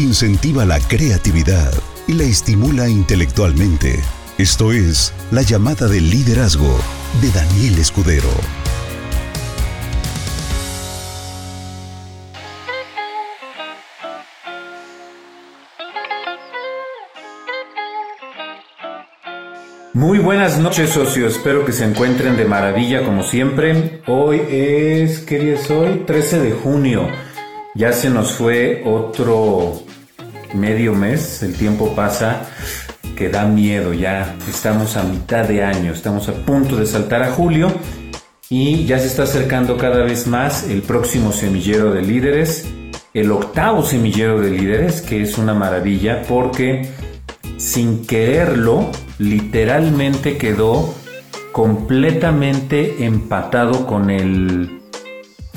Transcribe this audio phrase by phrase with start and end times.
[0.00, 1.72] incentiva la creatividad
[2.08, 4.00] y la estimula intelectualmente.
[4.38, 6.78] Esto es La llamada del liderazgo
[7.20, 8.30] de Daniel Escudero.
[19.92, 24.00] Muy buenas noches socios, espero que se encuentren de maravilla como siempre.
[24.06, 26.04] Hoy es, ¿qué día es hoy?
[26.06, 27.06] 13 de junio.
[27.74, 29.89] Ya se nos fue otro
[30.54, 32.42] medio mes, el tiempo pasa
[33.16, 37.32] que da miedo, ya estamos a mitad de año, estamos a punto de saltar a
[37.32, 37.72] julio
[38.48, 42.66] y ya se está acercando cada vez más el próximo semillero de líderes,
[43.12, 46.88] el octavo semillero de líderes, que es una maravilla porque
[47.58, 50.94] sin quererlo, literalmente quedó
[51.52, 54.80] completamente empatado con el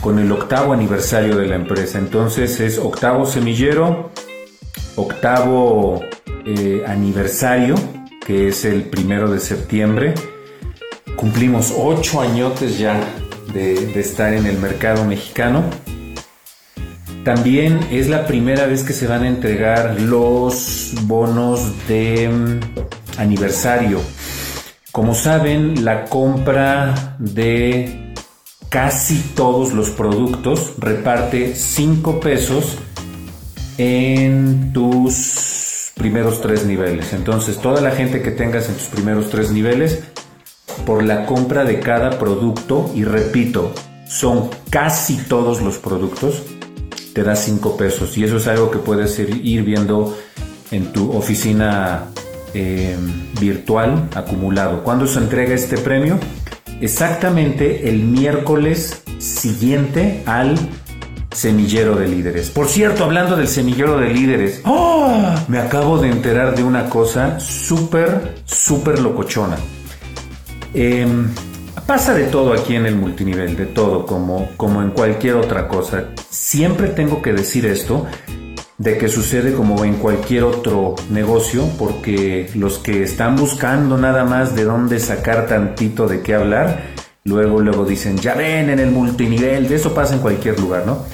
[0.01, 1.97] con el octavo aniversario de la empresa.
[1.97, 4.11] Entonces es octavo semillero,
[4.95, 6.01] octavo
[6.45, 7.75] eh, aniversario,
[8.25, 10.13] que es el primero de septiembre.
[11.15, 12.99] Cumplimos ocho añotes ya
[13.53, 15.63] de, estar en el mercado mexicano.
[17.23, 24.01] También es la primera vez que se van a entregar los bonos de mm, aniversario.
[24.91, 28.13] Como saben, la compra de
[28.69, 32.77] casi todos los productos, reparte 5 pesos
[33.77, 37.13] en tus primeros tres niveles.
[37.13, 40.03] Entonces, toda la gente que tengas en tus primeros tres niveles,
[40.85, 43.73] por la compra de cada producto, y repito,
[44.07, 46.43] son casi todos los productos,
[47.13, 48.17] te da 5 pesos.
[48.17, 50.17] Y eso es algo que puedes ir viendo
[50.71, 52.05] en tu oficina
[52.53, 52.97] eh,
[53.39, 54.83] virtual acumulado.
[54.83, 56.19] ¿Cuándo se entrega este premio?
[56.83, 60.55] exactamente el miércoles siguiente al
[61.33, 62.49] semillero de líderes.
[62.49, 65.33] Por cierto, hablando del semillero de líderes, ¡oh!
[65.47, 69.57] me acabo de enterar de una cosa súper, súper locochona.
[70.73, 71.27] Em,
[71.85, 76.09] pasa de todo aquí en el multinivel, de todo, como, como en cualquier otra cosa.
[76.29, 78.05] Siempre tengo que decir esto,
[78.77, 84.55] de que sucede como en cualquier otro negocio, porque los que están buscando nada más
[84.55, 86.93] de dónde sacar tantito de qué hablar,
[87.23, 91.05] luego luego dicen, ya ven en el multinivel, de eso pasa en cualquier lugar, ¿no?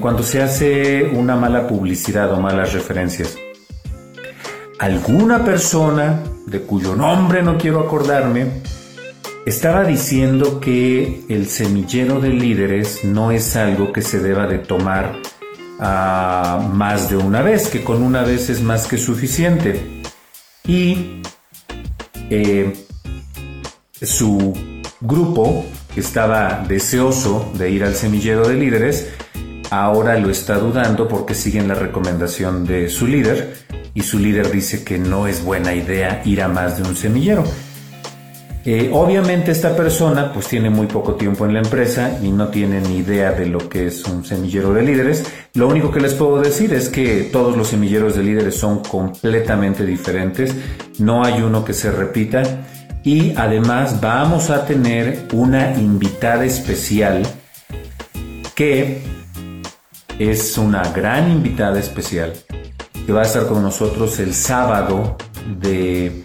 [0.00, 3.36] Cuando se hace una mala publicidad o malas referencias.
[4.78, 8.46] Alguna persona, de cuyo nombre no quiero acordarme,
[9.44, 15.16] estaba diciendo que el semillero de líderes no es algo que se deba de tomar
[15.78, 20.00] más de una vez, que con una vez es más que suficiente.
[20.64, 21.20] Y
[22.30, 22.72] eh,
[24.00, 24.54] su
[25.02, 25.66] grupo,
[25.96, 29.08] estaba deseoso de ir al semillero de líderes,
[29.70, 33.54] ahora lo está dudando porque siguen la recomendación de su líder
[33.94, 37.44] y su líder dice que no es buena idea ir a más de un semillero.
[38.66, 42.82] Eh, obviamente esta persona pues tiene muy poco tiempo en la empresa y no tiene
[42.82, 45.24] ni idea de lo que es un semillero de líderes.
[45.54, 49.86] Lo único que les puedo decir es que todos los semilleros de líderes son completamente
[49.86, 50.54] diferentes,
[50.98, 52.42] no hay uno que se repita
[53.02, 57.22] y además vamos a tener una invitada especial
[58.54, 59.09] que
[60.20, 62.34] es una gran invitada especial
[63.06, 65.16] que va a estar con nosotros el sábado
[65.58, 66.22] de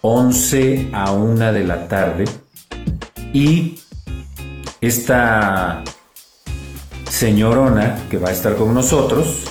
[0.00, 2.24] 11 a 1 de la tarde
[3.32, 3.78] y
[4.80, 5.84] esta
[7.08, 9.44] señorona que va a estar con nosotros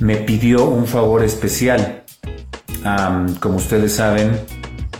[0.00, 2.02] me pidió un favor especial.
[3.38, 4.40] como ustedes saben,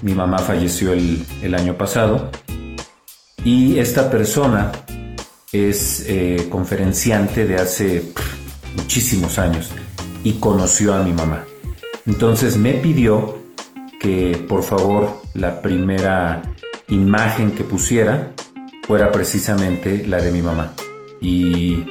[0.02, 2.30] mi mamá falleció el, año pasado
[3.44, 4.70] y esta persona
[5.54, 8.12] es eh, conferenciante de hace
[8.76, 9.70] muchísimos años
[10.24, 11.44] y conoció a mi mamá.
[12.06, 13.38] Entonces me pidió
[14.00, 16.42] que por favor la primera
[16.88, 18.32] imagen que pusiera
[18.86, 20.74] fuera precisamente la de mi mamá.
[21.20, 21.84] Y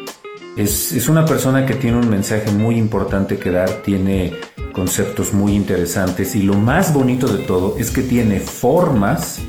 [0.55, 4.33] es, una persona que tiene un mensaje muy importante que dar, tiene
[4.71, 9.39] conceptos muy interesantes y lo más bonito de todo es que tiene formas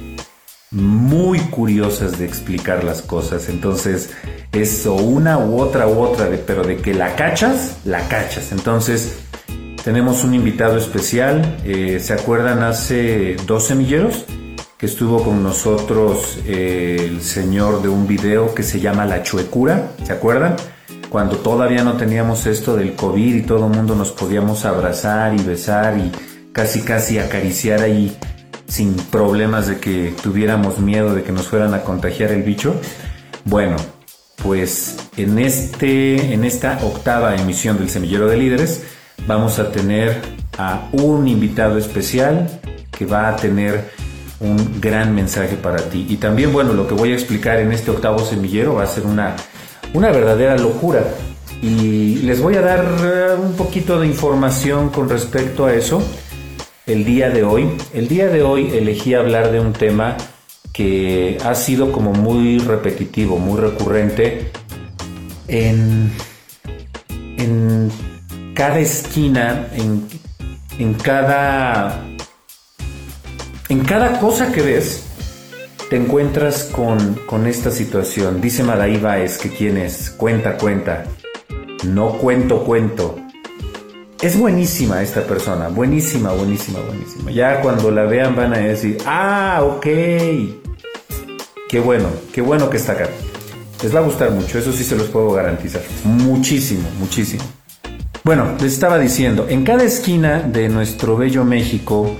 [0.75, 3.49] muy curiosas de explicar las cosas.
[3.49, 4.11] Entonces
[4.53, 8.53] es una u otra u otra, pero de que la cachas, la cachas.
[8.53, 9.19] Entonces
[9.85, 11.59] tenemos un invitado especial.
[11.65, 14.25] Eh, ¿Se acuerdan hace dos semilleros?
[14.77, 19.93] Que estuvo con nosotros eh, el señor de un video que se llama La Chuecura.
[20.05, 20.57] ¿Se acuerdan?
[21.09, 25.43] Cuando todavía no teníamos esto del COVID y todo el mundo nos podíamos abrazar y
[25.45, 26.11] besar y
[26.53, 28.17] casi casi acariciar ahí
[28.75, 32.75] sin problemas de que tuviéramos miedo de que nos fueran a contagiar el bicho.
[33.45, 33.77] Bueno,
[34.43, 38.83] pues en, este, en esta octava emisión del Semillero de Líderes
[39.29, 40.21] vamos a tener
[40.59, 42.49] a un invitado especial
[42.91, 43.93] que va a tener
[44.41, 46.07] un gran mensaje para ti.
[46.09, 49.07] Y también, bueno, lo que voy a explicar en este octavo semillero va a ser
[49.07, 49.37] una,
[49.93, 51.05] una verdadera locura.
[51.63, 56.03] Y les voy a dar eh, un poquito de información con respecto a eso
[56.87, 57.71] el día de hoy.
[57.93, 60.17] El día de hoy elegí hablar de un tema
[60.73, 64.51] que ha sido como muy repetitivo, muy recurrente
[65.49, 66.13] en,
[67.09, 67.93] en
[68.55, 70.09] cada esquina, en,
[70.79, 72.05] en cada
[73.71, 75.05] en cada cosa que ves,
[75.89, 78.41] te encuentras con, esta situación.
[78.41, 81.05] Dice Madaí Baez que quién es, cuenta, cuenta,
[81.85, 83.24] no cuento, cuento.
[84.25, 87.31] Es buenísima esta persona, buenísima, buenísima, buenísima.
[87.31, 89.87] Ya cuando la vean van a decir, ah, ok.
[91.69, 93.09] Qué bueno, qué bueno que está acá.
[93.83, 95.83] Les va a gustar mucho, eso sí se los puedo garantizar.
[96.05, 97.45] Muchísimo, muchísimo.
[98.25, 102.17] Bueno, les estaba diciendo, en cada esquina de nuestro bello México,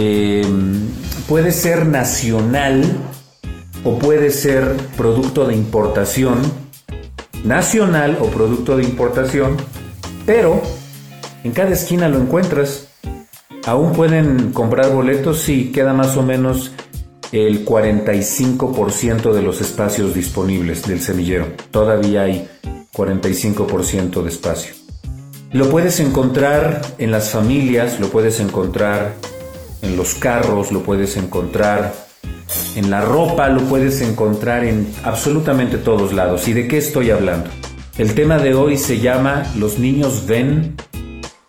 [0.00, 0.88] Em,
[1.26, 2.84] puede ser nacional
[3.82, 6.40] o puede ser producto de importación,
[7.42, 9.56] nacional o producto de importación,
[10.24, 10.62] pero
[11.44, 12.88] en cada esquina lo encuentras.
[13.66, 16.72] Aún pueden comprar boletos, sí, queda más o menos
[17.32, 21.46] el 45% de los espacios disponibles del semillero.
[21.70, 22.48] Todavía hay
[22.94, 24.74] 45% de espacio.
[25.52, 29.14] Lo puedes encontrar en las familias, lo puedes encontrar
[29.82, 31.94] en los carros, lo puedes encontrar
[32.76, 36.48] en la ropa, lo puedes encontrar en absolutamente todos lados.
[36.48, 37.50] ¿Y de qué estoy hablando?
[37.96, 40.76] El tema de hoy se llama Los niños ven,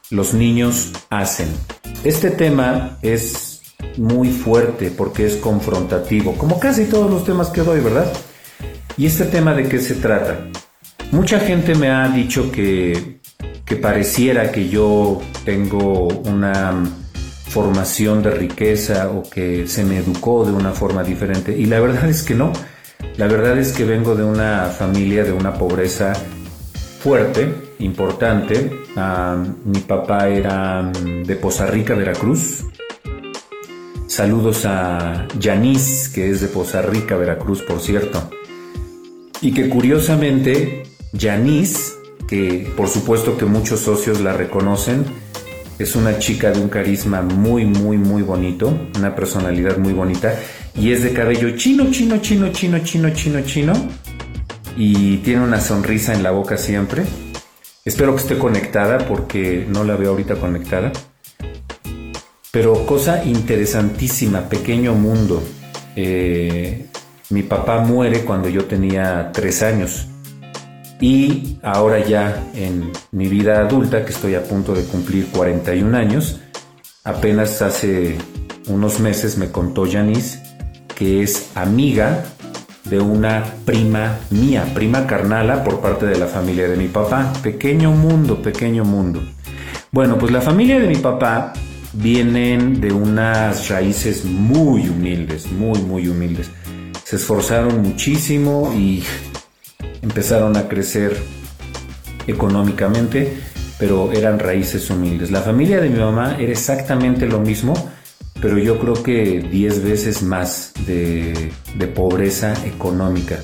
[0.10, 1.50] los niños hacen.
[2.04, 3.62] Este tema es
[3.98, 8.12] muy fuerte porque es confrontativo, como casi todos los temas que doy, ¿verdad?
[8.98, 10.48] ¿Y este tema de qué se trata?
[11.12, 13.20] Mucha gente me ha dicho que,
[13.66, 16.84] que pareciera que yo tengo una
[17.48, 21.58] formación de riqueza o que se me educó de una forma diferente.
[21.58, 22.54] Y la verdad es que no.
[23.18, 26.14] La verdad es que vengo de una familia de una pobreza
[27.00, 28.72] fuerte, importante.
[28.96, 32.66] Ah, mi papá era mm, de Poza Rica, Veracruz.
[34.07, 38.30] Saludos a Yanis, que es de Poza Rica, Veracruz, por cierto.
[39.42, 41.96] Y que curiosamente, Yanis,
[42.28, 45.06] que por supuesto que muchos socios la reconocen,
[45.80, 50.38] es una chica de un carisma muy, muy, muy bonito, una personalidad muy bonita
[50.75, 53.74] y es de cabello chino, chino, chino, chino, chino, chino, chino
[54.77, 57.04] y tiene una sonrisa en la boca siempre.
[57.86, 60.92] Espero que esté conectada porque no la veo ahorita conectada.
[62.51, 65.42] Pero cosa interesantísima, pequeño mundo.
[65.95, 66.88] Eh,
[67.30, 70.07] mi papá muere cuando yo tenía tres años.
[71.00, 76.42] Y ahora ya en mi vida adulta, que estoy a punto de cumplir 41 años,
[77.04, 78.18] apenas hace
[78.68, 80.50] unos meses me contó Janice
[81.00, 82.25] que es amiga
[82.86, 87.34] de una prima mía, prima carnala por parte de la familia de mi papá.
[87.44, 89.22] Pequeño mundo, pequeño mundo.
[89.92, 91.54] Bueno, pues la familia de mi papá
[91.94, 96.50] vienen de unas raíces muy humildes, muy, muy humildes.
[97.04, 99.04] Se esforzaron muchísimo y
[100.02, 101.18] empezaron a crecer
[102.27, 103.38] económicamente,
[103.80, 105.32] pero eran raíces humildes.
[105.32, 107.74] La familia de mi mamá era exactamente lo mismo,
[108.41, 111.51] pero yo creo que 10 veces más de,
[111.96, 113.39] pobreza económica,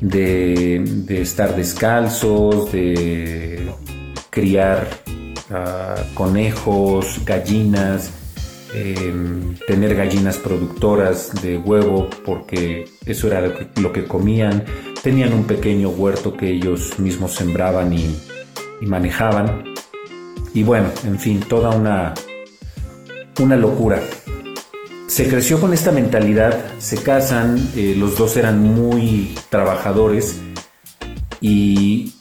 [0.00, 3.70] de, estar descalzos, de
[4.30, 4.88] criar
[5.50, 8.10] ah, conejos, gallinas,
[8.74, 13.42] em, tener gallinas productoras de huevo, porque eso era
[13.76, 14.64] lo que comían
[15.02, 18.14] Tenían un pequeño huerto que ellos mismos sembraban y,
[18.82, 19.64] manejaban.
[20.52, 22.12] Y bueno, en fin, toda una,
[23.40, 24.00] una locura.
[25.06, 30.36] Se creció con esta mentalidad, se casan, eh, los dos eran muy trabajadores
[31.40, 32.14] y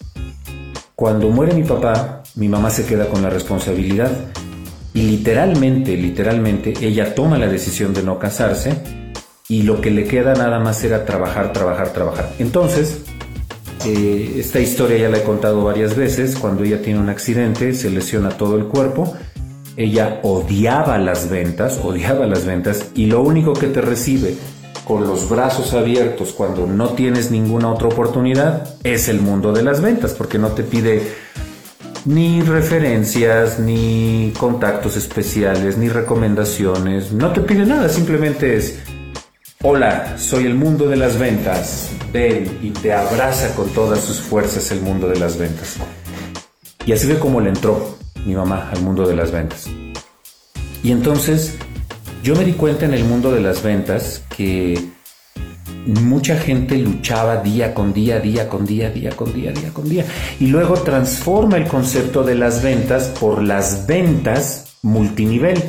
[0.96, 4.12] cuando muere mi papá, mi mamá se queda con la responsabilidad
[4.94, 8.74] y literalmente, literalmente, ella toma la decisión de no casarse
[9.48, 12.34] y lo que le queda nada más era trabajar, trabajar, trabajar.
[12.40, 13.04] Entonces,
[13.86, 17.90] eh, esta historia ya la he contado varias veces, cuando ella tiene un accidente, se
[17.90, 19.16] lesiona todo el cuerpo,
[19.80, 24.36] ella odiaba las ventas, odiaba las ventas y lo único que te recibe
[24.84, 29.82] con los brazos abiertos cuando no tienes ninguna otra oportunidad es el mundo de las
[29.82, 31.14] ventas, porque no te pide
[32.04, 38.80] ni referencias, ni contactos especiales, ni recomendaciones, no te pide nada, simplemente es
[39.62, 41.90] Hola, soy el mundo de las ventas.
[42.14, 45.76] Ven y te abraza con todas sus fuerzas el mundo de las ventas.
[46.86, 49.68] Y así ve cómo le entró mi mamá al mundo de las ventas.
[50.84, 51.56] Y entonces
[52.24, 54.80] yo me di cuenta en el mundo de las ventas que
[55.86, 60.06] mucha gente luchaba día con día, día con día, día con día, día con día.
[60.40, 65.62] Y luego transforma el concepto de las ventas por las ventas multinivel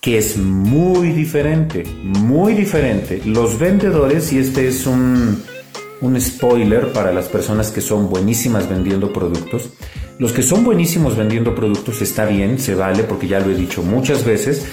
[0.00, 3.20] que es muy diferente, muy diferente.
[3.24, 5.42] Los vendedores, y este es un,
[6.00, 9.70] un spoiler para las personas que son buenísimas vendiendo productos,
[10.18, 13.82] los que son buenísimos vendiendo productos está bien, se vale porque ya lo he dicho
[13.82, 14.66] muchas veces.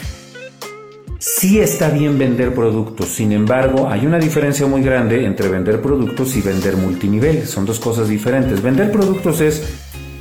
[1.19, 6.35] Sí está bien vender productos, sin embargo hay una diferencia muy grande entre vender productos
[6.35, 8.61] y vender multinivel, son dos cosas diferentes.
[8.61, 9.63] Vender productos es,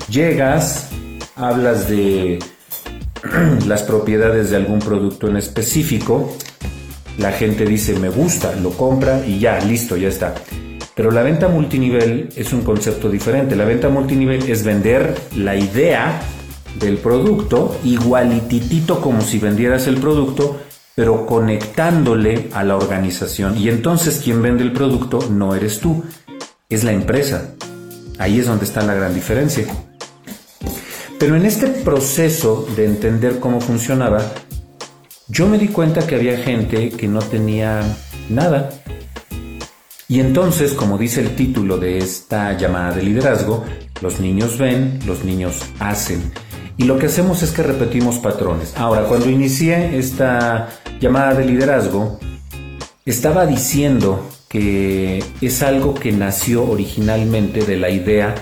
[0.08, 0.88] llegas,
[1.36, 2.38] hablas de
[3.66, 6.34] las propiedades de algún producto en específico,
[7.18, 10.34] la gente dice me gusta, lo compra y ya, listo, ya está.
[10.94, 13.56] Pero la venta multinivel es un concepto diferente.
[13.56, 16.20] La venta multinivel es vender la idea
[16.78, 20.60] del producto igualititito como si vendieras el producto,
[20.94, 23.58] pero conectándole a la organización.
[23.58, 26.04] Y entonces quien vende el producto no eres tú,
[26.68, 27.54] es la empresa.
[28.18, 29.66] Ahí es donde está la gran diferencia.
[31.18, 34.22] Pero en este proceso de entender cómo funcionaba,
[35.28, 37.80] yo me di cuenta que había gente que no tenía
[38.28, 38.70] nada.
[40.14, 43.64] Y entonces, como dice el título de esta llamada de liderazgo,
[44.00, 46.22] los niños ven, los niños hacen.
[46.76, 48.74] Y lo que hacemos es que repetimos patrones.
[48.76, 50.68] Ahora, cuando inicié esta
[51.00, 52.20] llamada de liderazgo,
[53.04, 58.36] estaba diciendo que es algo que nació originalmente de la idea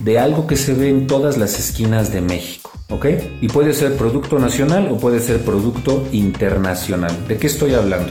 [0.00, 2.72] de algo que se ve en todas las esquinas de México.
[2.90, 3.06] ¿Ok?
[3.40, 7.16] Y puede ser producto nacional o puede ser producto internacional.
[7.28, 8.10] ¿De qué estoy hablando?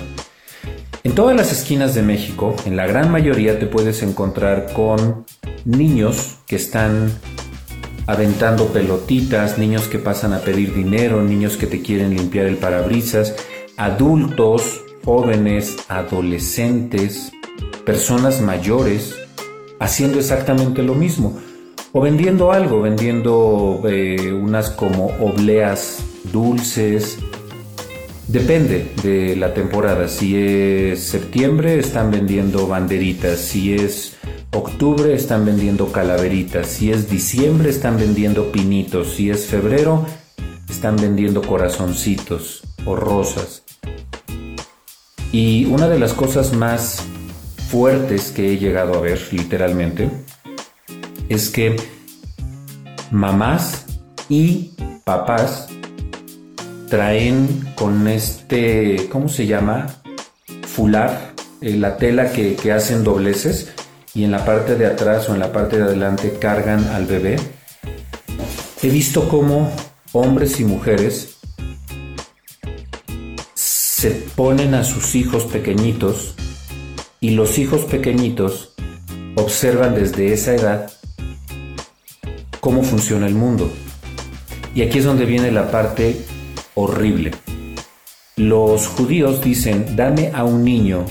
[1.04, 5.26] En todas las esquinas de México, en la gran mayoría te puedes encontrar con
[5.66, 7.12] niños que están
[8.06, 13.36] aventando pelotitas, niños que pasan a pedir dinero, niños que te quieren limpiar el parabrisas,
[13.78, 17.32] adultos, jóvenes, adolescentes,
[17.84, 19.16] personas mayores,
[19.80, 21.40] haciendo exactamente lo mismo.
[21.94, 25.98] O vendiendo algo, vendiendo eh, unas como obleas
[26.32, 27.18] dulces.
[28.32, 30.08] Depende de la temporada.
[30.08, 33.40] Si es septiembre están vendiendo banderitas.
[33.40, 34.16] Si es
[34.54, 36.68] octubre están vendiendo calaveritas.
[36.68, 39.16] Si es diciembre están vendiendo pinitos.
[39.16, 40.06] Si es febrero
[40.70, 43.64] están vendiendo corazoncitos o rosas.
[45.34, 47.04] Y una de las cosas más
[47.70, 50.10] fuertes que he llegado a ver, literalmente,
[51.28, 51.76] es que
[53.12, 53.86] mamás
[54.30, 54.72] y
[55.04, 55.68] papás
[56.92, 59.88] traen con este, ¿cómo se llama?
[60.68, 61.32] Fular,
[61.62, 63.72] eh, la tela que, que hacen dobleces
[64.14, 67.38] y en la parte de atrás o en la parte de adelante cargan al bebé.
[68.84, 69.72] He visto cómo
[70.12, 71.38] hombres y mujeres
[73.54, 76.36] se ponen a sus hijos pequeñitos
[77.22, 78.74] y los hijos pequeñitos
[79.36, 80.92] observan desde esa edad
[82.60, 83.72] cómo funciona el mundo.
[84.76, 86.26] Y aquí es donde viene la parte
[86.84, 87.32] horrible.
[88.36, 91.06] Los judíos dicen, dame a un niño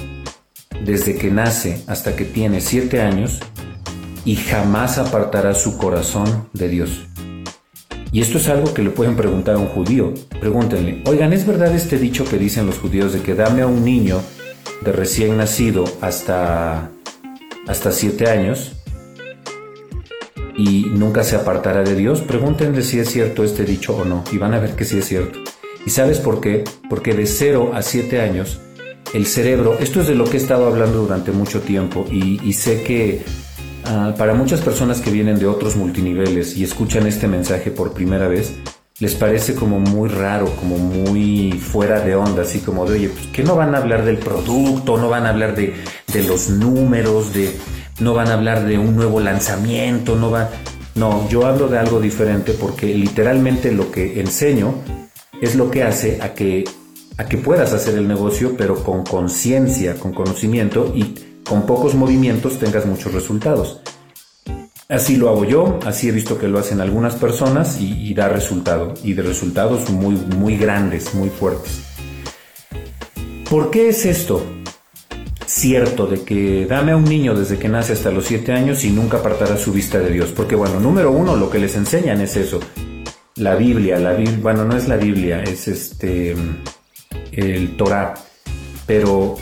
[0.85, 3.41] desde que nace hasta que tiene siete años
[4.25, 7.07] y jamás apartará su corazón de Dios.
[8.13, 10.13] Y esto es algo que le pueden preguntar a un judío.
[10.41, 13.85] Pregúntenle, oigan, ¿es verdad este dicho que dicen los judíos de que dame a un
[13.85, 14.21] niño
[14.85, 16.91] de recién nacido hasta,
[17.69, 18.73] hasta siete años
[20.57, 24.37] y nunca se apartará de Dios, pregúntenle si es cierto este dicho o no, y
[24.37, 25.39] van a ver que sí es cierto.
[25.87, 26.65] ¿Y sabes por qué?
[26.89, 28.61] Porque de 0 a 7 años,
[29.15, 32.83] el cerebro, esto es de lo que he estado hablando durante mucho tiempo, y, sé
[32.83, 33.23] que
[33.85, 38.29] ah, para muchas personas que vienen de otros multiniveles y escuchan este mensaje por primera
[38.29, 38.55] vez,
[39.01, 43.27] les parece como muy raro, como muy fuera de onda, así como de, oye, pues
[43.29, 45.73] que no van a hablar del producto, no van a hablar de,
[46.27, 47.57] los números, de
[47.99, 50.51] no van a hablar de un nuevo lanzamiento, no va...
[50.97, 54.75] No, yo hablo de algo diferente porque literalmente lo que enseño
[55.41, 56.65] es lo que hace a que,
[57.17, 62.59] a que puedas hacer el negocio, pero con conciencia, con conocimiento y con pocos movimientos
[62.59, 63.81] tengas muchos resultados.
[64.89, 68.95] Así lo hago yo, así he visto que lo hacen algunas personas y, da resultado,
[69.05, 71.83] y de resultados muy, muy grandes, muy fuertes.
[73.49, 74.45] ¿Por qué es esto?
[75.47, 78.91] cierto de que dame a un niño desde que nace hasta los 7 años y
[78.91, 80.31] nunca apartará su vista de Dios.
[80.31, 82.61] Porque bueno, número uno, lo que les enseñan es eso.
[83.41, 86.37] La Biblia, la Biblia, bueno, no es la Biblia, es este
[87.33, 88.13] el Torah.
[88.87, 89.37] pero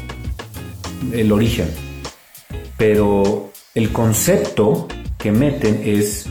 [1.13, 1.69] el origen.
[2.77, 4.87] Pero el concepto
[5.19, 6.27] que meten es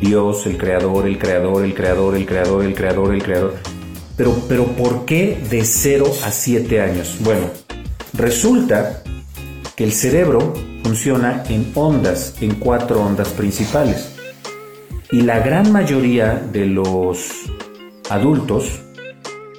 [0.00, 3.54] Dios, el creador, el creador, el creador, el creador, el creador, el creador.
[4.16, 7.16] Pero, pero ¿por qué de 0 a 7 años?
[7.18, 7.50] Bueno,
[8.12, 9.02] resulta
[9.74, 14.17] que el cerebro funciona en ondas, en cuatro ondas principales.
[15.10, 17.46] Y la gran mayoría de los
[18.10, 18.82] adultos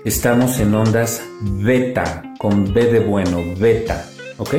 [0.05, 4.55] estamos en ondas beta, con B de bueno, beta, ¿ok?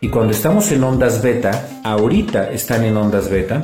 [0.00, 3.62] Y cuando estamos en ondas beta, ahorita están en ondas beta,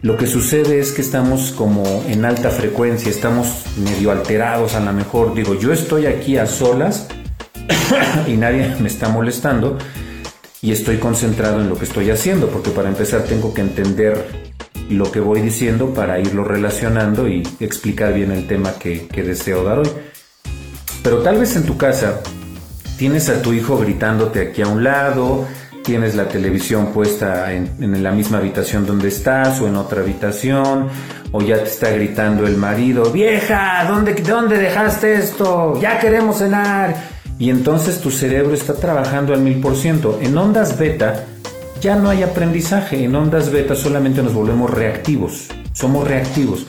[0.00, 4.92] lo que sucede es que estamos como en alta frecuencia, estamos medio alterados a lo
[4.94, 5.34] mejor.
[5.34, 7.08] Digo, yo estoy aquí a solas
[8.26, 9.76] y nadie me está molestando
[10.62, 14.47] y estoy concentrado en lo que estoy haciendo, porque para empezar tengo que entender
[14.88, 19.80] lo que voy diciendo para irlo relacionando y explicar bien el tema que, deseo dar
[19.80, 19.90] hoy.
[21.02, 22.20] Pero tal vez en tu casa
[22.96, 25.46] tienes a tu hijo gritándote aquí a un lado,
[25.84, 30.88] tienes la televisión puesta en, la misma habitación donde estás o en otra habitación,
[31.32, 35.78] o ya te está gritando el marido, vieja, ¿dónde, ¿dónde dejaste esto?
[35.80, 36.94] Ya queremos cenar.
[37.38, 40.18] Y entonces tu cerebro está trabajando al mil por ciento.
[40.20, 41.24] En ondas beta
[41.80, 43.04] ya no hay aprendizaje.
[43.04, 45.48] En ondas beta solamente nos volvemos reactivos.
[45.72, 46.66] Somos reactivos.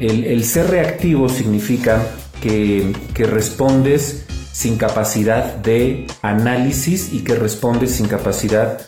[0.00, 2.02] El, ser reactivo significa
[2.40, 8.80] que, respondes sin capacidad de análisis y que respondes sin capacidad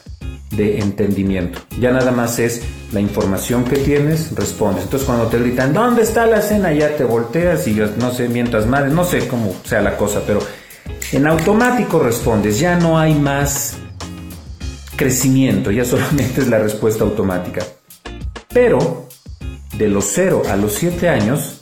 [0.50, 1.60] de entendimiento.
[1.80, 4.84] Ya nada más es la información que tienes, respondes.
[4.84, 6.72] Entonces cuando te gritan, ¿dónde está la cena?
[6.72, 10.40] Ya te volteas y no sé, mientras madres, no sé cómo sea la cosa, pero
[11.12, 12.58] en automático respondes.
[12.58, 13.76] Ya no hay más
[14.96, 17.64] crecimiento, ya solamente es la respuesta automática.
[18.52, 19.08] Pero
[19.76, 21.60] de los 0 a los 7 años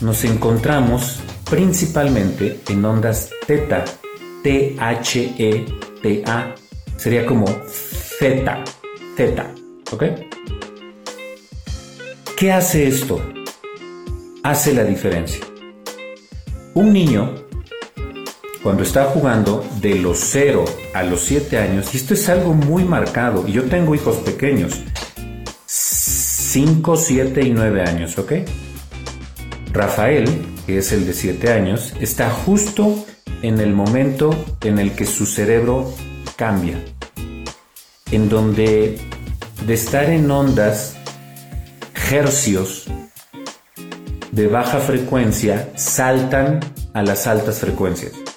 [0.00, 3.84] nos encontramos principalmente en ondas teta,
[4.42, 5.74] T-H-E-T-A,
[6.96, 8.64] sería como zeta,
[9.16, 9.52] zeta,
[9.92, 10.04] ¿ok?
[12.36, 13.20] ¿Qué hace esto?
[14.42, 15.44] Hace la diferencia.
[16.72, 17.34] Un niño
[18.62, 22.84] cuando está jugando de los 0 a los 7 años, y esto es algo muy
[22.84, 24.80] marcado, y yo tengo hijos pequeños,
[25.66, 28.32] 5, 7 y 9 años, ¿ok?
[29.72, 30.28] Rafael,
[30.66, 33.06] que es el de 7 años, está justo
[33.42, 35.94] en el momento en el que su cerebro
[36.36, 36.78] cambia,
[38.10, 38.98] en donde
[39.66, 40.96] de estar en ondas,
[42.10, 42.86] hercios
[44.32, 46.60] de baja frecuencia, saltan
[46.92, 48.29] a las altas frecuencias.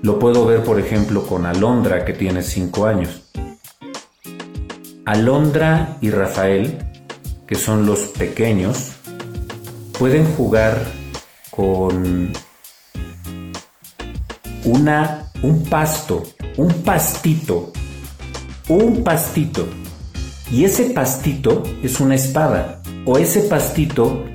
[0.00, 3.22] Lo puedo ver, por ejemplo, con Alondra, que tiene 5 años.
[5.04, 6.78] Alondra y Rafael,
[7.46, 8.92] que son los pequeños,
[9.98, 10.80] pueden jugar
[11.50, 12.32] con
[14.64, 16.22] una, un pasto,
[16.56, 17.72] un pastito,
[18.68, 19.66] un pastito.
[20.52, 24.26] Y ese pastito es una espada, o ese pastito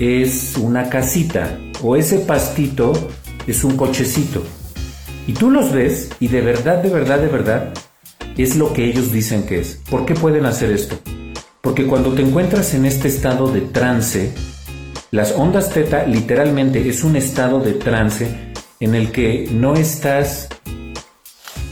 [0.00, 2.92] es una casita, o ese pastito
[3.46, 4.42] es un cochecito.
[5.28, 7.74] Y tú los ves y de verdad, de verdad, de verdad,
[8.38, 9.78] es lo que ellos dicen que es.
[9.90, 10.98] ¿Por qué pueden hacer esto?
[11.60, 14.32] Porque cuando te encuentras en este estado de trance,
[15.10, 20.48] las ondas teta literalmente es un estado de trance en el que no estás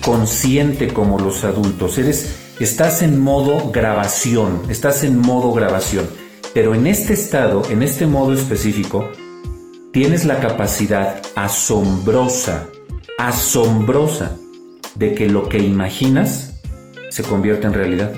[0.05, 6.07] consciente como los adultos, eres estás en modo grabación, estás en modo grabación.
[6.53, 9.09] Pero en este estado, en este modo específico,
[9.95, 12.69] tienes la capacidad asombrosa
[13.19, 14.37] asombrosa
[14.95, 16.55] de que lo que imaginas
[17.11, 18.13] se convierte en realidad.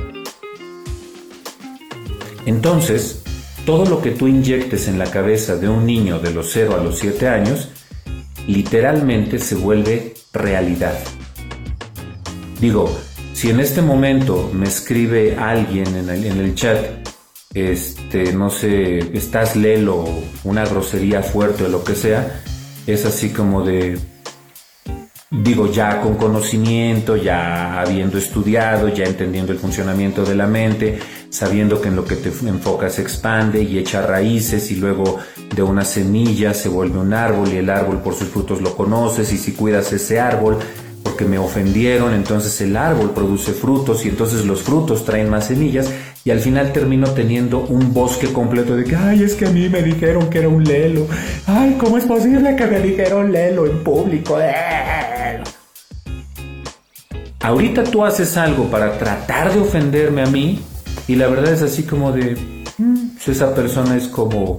[2.47, 3.23] Entonces,
[3.67, 6.83] todo lo que tú inyectes en la cabeza de un niño de los 0 a
[6.83, 7.69] los 7 años,
[8.47, 10.99] literalmente se vuelve realidad.
[12.61, 12.91] Digo,
[13.35, 16.79] si en este momento me escribe alguien en el, en el chat,
[17.55, 20.05] este, no sé, estás lelo,
[20.45, 22.43] una grosería fuerte o lo que sea,
[22.87, 23.99] es así como de,
[25.31, 31.81] digo, ya con conocimiento, ya habiendo estudiado, ya entendiendo el funcionamiento de la mente, sabiendo
[31.81, 35.19] que en lo que te enfocas expande y echa raíces y luego
[35.55, 39.33] de una semilla se vuelve un árbol y el árbol por sus frutos lo conoces
[39.33, 40.59] y si cuidas ese árbol
[41.03, 45.91] porque me ofendieron, entonces el árbol produce frutos y entonces los frutos traen más semillas
[46.25, 49.69] y al final termino teniendo un bosque completo de que, ay, es que a mí
[49.69, 51.07] me dijeron que era un lelo,
[51.47, 54.39] ay, ¿cómo es posible que me dijeron lelo en público?
[57.41, 60.61] Ahorita tú haces algo para tratar de ofenderme a mí
[61.07, 62.37] y la verdad es así como de,
[62.79, 64.59] mm, esa persona es como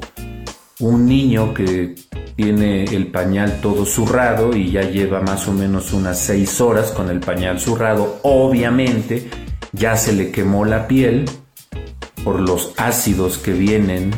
[0.79, 1.95] un niño que
[2.35, 7.09] tiene el pañal todo zurrado y ya lleva más o menos unas 6 horas con
[7.09, 8.19] el pañal zurrado.
[8.23, 9.29] Obviamente
[9.73, 11.25] ya se le quemó la piel
[12.23, 14.11] por los ácidos que vienen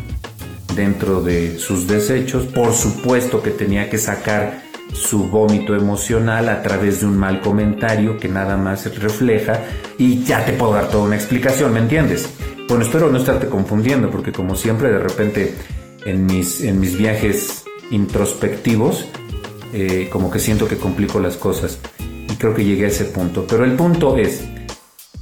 [0.75, 2.45] dentro de sus desechos.
[2.45, 4.61] Por supuesto que tenía que sacar
[4.93, 9.63] su vómito emocional a través de un mal comentario que nada más refleja
[9.97, 12.29] y ya te puedo dar toda una explicación, ¿me entiendes?
[12.67, 15.55] Bueno, espero no estarte confundiendo porque como siempre de repente
[16.05, 19.05] en mis, en mis viajes introspectivos
[19.73, 23.45] eh, como que siento que complico las cosas y creo que llegué a ese punto.
[23.47, 24.43] Pero el punto es,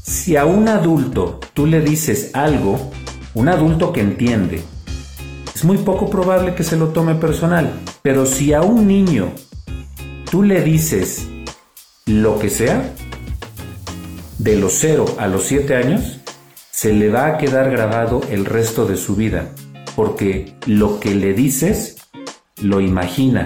[0.02, 2.92] si a un adulto tú le dices algo,
[3.36, 4.62] un adulto que entiende,
[5.54, 7.80] es muy poco probable que se lo tome personal.
[8.02, 9.34] Pero si a un niño
[10.30, 11.28] tú le dices
[12.06, 12.94] lo que sea,
[14.38, 16.20] de los 0 a los 7 años,
[16.72, 19.50] se le va a quedar grabado el resto de su vida,
[19.96, 21.98] porque lo que le dices
[22.62, 23.46] lo imagina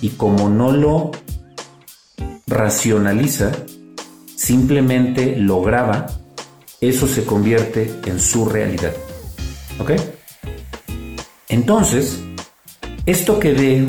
[0.00, 1.12] y como no lo
[2.46, 3.52] racionaliza,
[4.34, 6.06] simplemente lo graba,
[6.80, 8.94] eso se convierte en su realidad.
[9.78, 9.92] ¿Ok?
[11.48, 12.20] Entonces,
[13.06, 13.86] esto que ve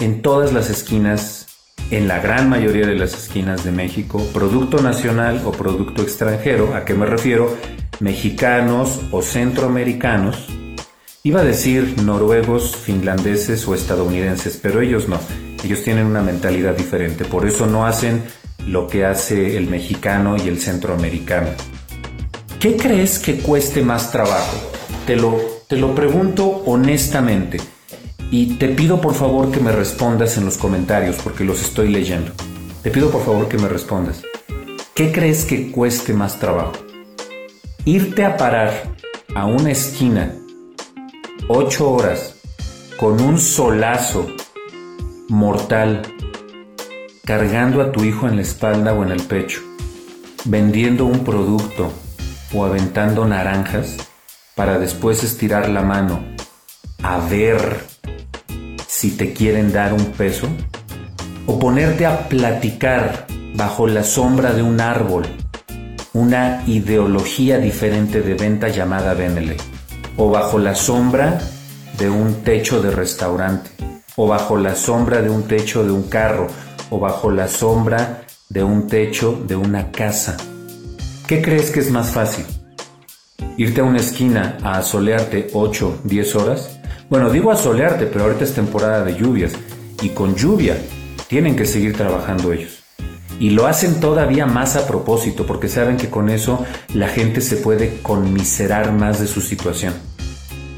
[0.00, 1.46] en todas las esquinas,
[1.90, 6.84] en la gran mayoría de las esquinas de México, producto nacional o producto extranjero, ¿a
[6.84, 7.56] qué me refiero?
[8.00, 10.46] Mexicanos o centroamericanos,
[11.22, 15.20] iba a decir noruegos, finlandeses o estadounidenses, pero ellos no,
[15.62, 18.22] ellos tienen una mentalidad diferente, por eso no hacen
[18.66, 21.48] lo que hace el mexicano y el centroamericano.
[22.58, 24.56] ¿Qué crees que cueste más trabajo?
[25.06, 27.58] Te lo, te lo pregunto honestamente.
[28.32, 32.30] Y te pido por favor que me respondas en los comentarios porque los estoy leyendo.
[32.82, 34.22] Te pido por favor que me respondas.
[34.94, 36.72] ¿Qué crees que cueste más trabajo?
[37.84, 38.94] Irte a parar
[39.34, 40.32] a una esquina
[41.48, 42.36] ocho horas
[42.96, 44.28] con un solazo
[45.28, 46.02] mortal
[47.24, 49.60] cargando a tu hijo en la espalda o en el pecho,
[50.44, 51.92] vendiendo un producto
[52.52, 53.96] o aventando naranjas
[54.54, 56.24] para después estirar la mano
[57.02, 57.89] a ver
[59.00, 60.46] si te quieren dar un peso?
[61.46, 65.24] ¿O ponerte a platicar bajo la sombra de un árbol
[66.12, 69.56] una ideología diferente de venta llamada Benele?
[70.18, 71.40] ¿O bajo la sombra
[71.96, 73.70] de un techo de restaurante?
[74.16, 76.48] ¿O bajo la sombra de un techo de un carro?
[76.90, 80.36] ¿O bajo la sombra de un techo de una casa?
[81.26, 82.44] ¿Qué crees que es más fácil?
[83.56, 86.79] ¿Irte a una esquina a asolearte 8, 10 horas?
[87.10, 89.50] Bueno, digo asolearte, pero ahorita es temporada de lluvias
[90.00, 90.78] y con lluvia
[91.26, 92.84] tienen que seguir trabajando ellos.
[93.40, 97.56] Y lo hacen todavía más a propósito porque saben que con eso la gente se
[97.56, 99.92] puede conmiserar más de su situación.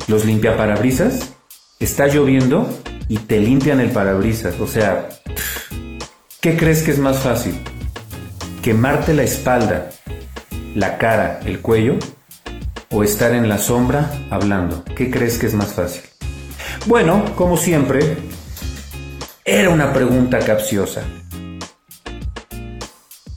[0.09, 1.35] Los limpiaparabrisas,
[1.81, 2.66] está lloviendo
[3.09, 4.59] y te limpian el parabrisas.
[4.59, 5.11] O sea,
[6.40, 7.61] ¿qué crees que es más fácil?
[8.62, 9.90] ¿Quemarte la espalda,
[10.75, 11.99] la cara, el cuello?
[12.90, 14.83] ¿O estar en la sombra hablando?
[14.97, 16.12] ¿Qué crees que es más fácil?
[16.87, 18.16] Bueno, como siempre,
[19.45, 21.03] era una pregunta capciosa.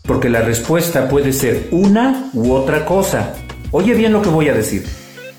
[0.07, 3.33] Porque la respuesta puede ser una u otra cosa.
[3.69, 4.87] Oye bien lo que voy a decir.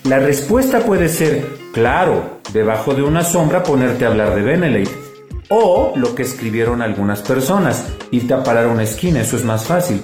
[0.05, 4.95] La respuesta puede ser, claro, debajo de una sombra ponerte a hablar de Benelete.
[5.49, 10.01] O lo que escribieron algunas personas, irte a parar una esquina, eso es más fácil.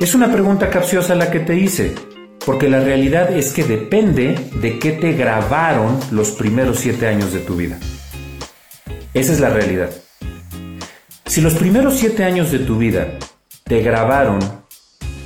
[0.00, 1.94] Es una pregunta capciosa la que te hice.
[2.44, 7.38] Porque la realidad es que depende de qué te grabaron los primeros siete años de
[7.38, 7.78] tu vida.
[9.14, 9.90] Esa es la realidad.
[11.26, 13.18] Si los primeros siete años de tu vida
[13.64, 14.40] te grabaron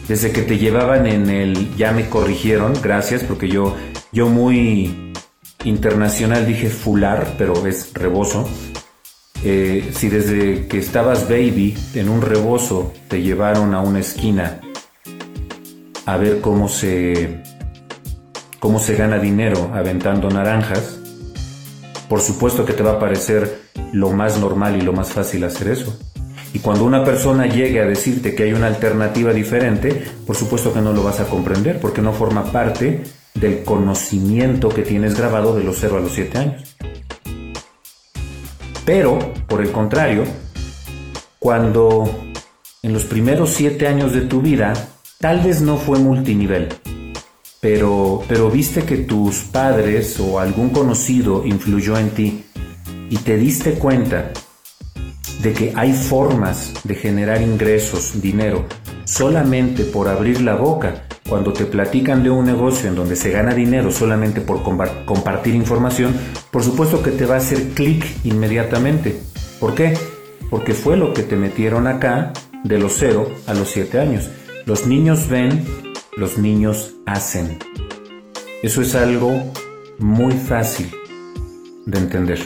[0.09, 3.75] desde que te llevaban en el ya me corrigieron, gracias, porque yo,
[4.13, 5.13] yo muy
[5.65, 8.49] internacional dije fular, pero es rebozo.
[9.43, 14.61] Eh, si desde que estabas baby en un rebozo te llevaron a una esquina
[16.07, 17.43] a ver cómo se,
[18.61, 20.99] cómo se gana dinero aventando naranjas,
[22.09, 25.69] por supuesto que te va a parecer lo más normal y lo más fácil hacer
[25.69, 25.99] eso.
[26.55, 30.81] Y cuando una persona llegue a decirte que hay una alternativa diferente, por supuesto que
[30.81, 33.03] no lo vas a comprender porque no forma parte
[33.35, 36.77] del conocimiento que tienes grabado de los 0 a los 7 años.
[38.87, 40.23] Pero, por el contrario,
[41.41, 42.09] cuando
[42.83, 44.73] en los primeros 7 años de tu vida
[45.19, 46.69] Tal vez no fue multinivel,
[47.59, 52.45] pero, pero viste que tus padres o algún conocido influyó en ti
[53.09, 54.31] y te diste cuenta
[55.41, 58.67] de que hay formas de generar ingresos, dinero,
[59.05, 63.55] solamente por abrir la boca cuando te platican de un negocio en donde se gana
[63.55, 66.15] dinero solamente por compartir información,
[66.51, 69.19] por supuesto que te va a hacer clic inmediatamente.
[69.61, 69.97] ¿Por qué?
[70.51, 74.29] Porque fue lo que te metieron acá de los 0 a los 7 años.
[74.67, 75.65] Los niños ven,
[76.17, 77.57] los niños hacen.
[78.65, 79.53] Eso es algo
[80.01, 80.91] muy fácil
[81.85, 82.41] de entender.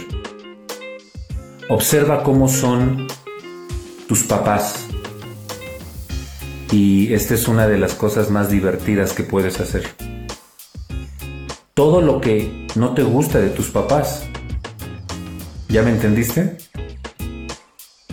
[1.71, 3.07] Observa cómo son
[4.07, 4.87] tus papás.
[6.71, 9.89] Y esta es una de las cosas más divertidas que puedes hacer.
[11.73, 14.25] Todo lo que no te gusta de tus papás.
[15.71, 16.59] ¿Ya me entendiste?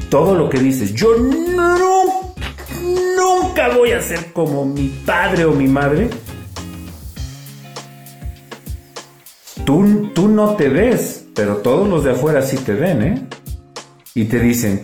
[0.10, 1.87] Todo lo que dices, yo no,
[3.70, 6.10] voy a ser como mi padre o mi madre.
[9.66, 13.28] Tú, tú no te ves, pero todos los de afuera sí te ven, ¿eh?
[14.16, 14.84] Y te dicen,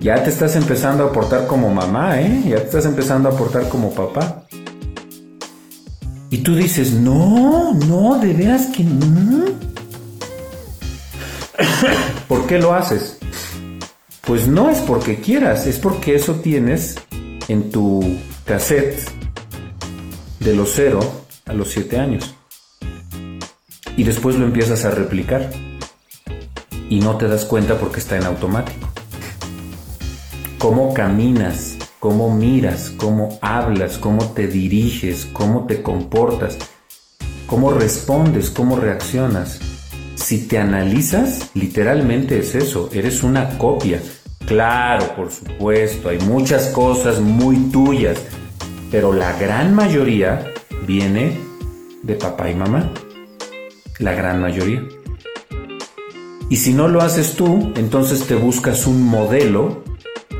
[0.00, 2.42] ya te estás empezando a portar como mamá, ¿eh?
[2.46, 4.44] Ya te estás empezando a portar como papá.
[6.28, 9.44] Y tú dices, no, no, de veras que no.
[12.28, 13.18] ¿Por qué lo haces?
[14.22, 16.96] Pues no es porque quieras, es porque eso tienes
[17.48, 18.98] en tu cassette
[20.40, 21.00] de los 0
[21.46, 22.34] a los 7 años.
[23.96, 25.50] Y después lo empiezas a replicar.
[26.88, 28.92] Y no te das cuenta porque está en automático
[30.62, 36.56] cómo caminas, cómo miras, cómo hablas, cómo te diriges, cómo te comportas,
[37.48, 39.58] cómo respondes, cómo reaccionas.
[40.14, 44.00] Si te analizas, literalmente es eso, eres una copia.
[44.46, 48.18] Claro, por supuesto, hay muchas cosas muy tuyas,
[48.90, 50.52] pero la gran mayoría
[50.86, 51.38] viene
[52.02, 52.90] de papá y mamá.
[53.98, 54.82] La gran mayoría.
[56.50, 59.82] Y si no lo haces tú, entonces te buscas un modelo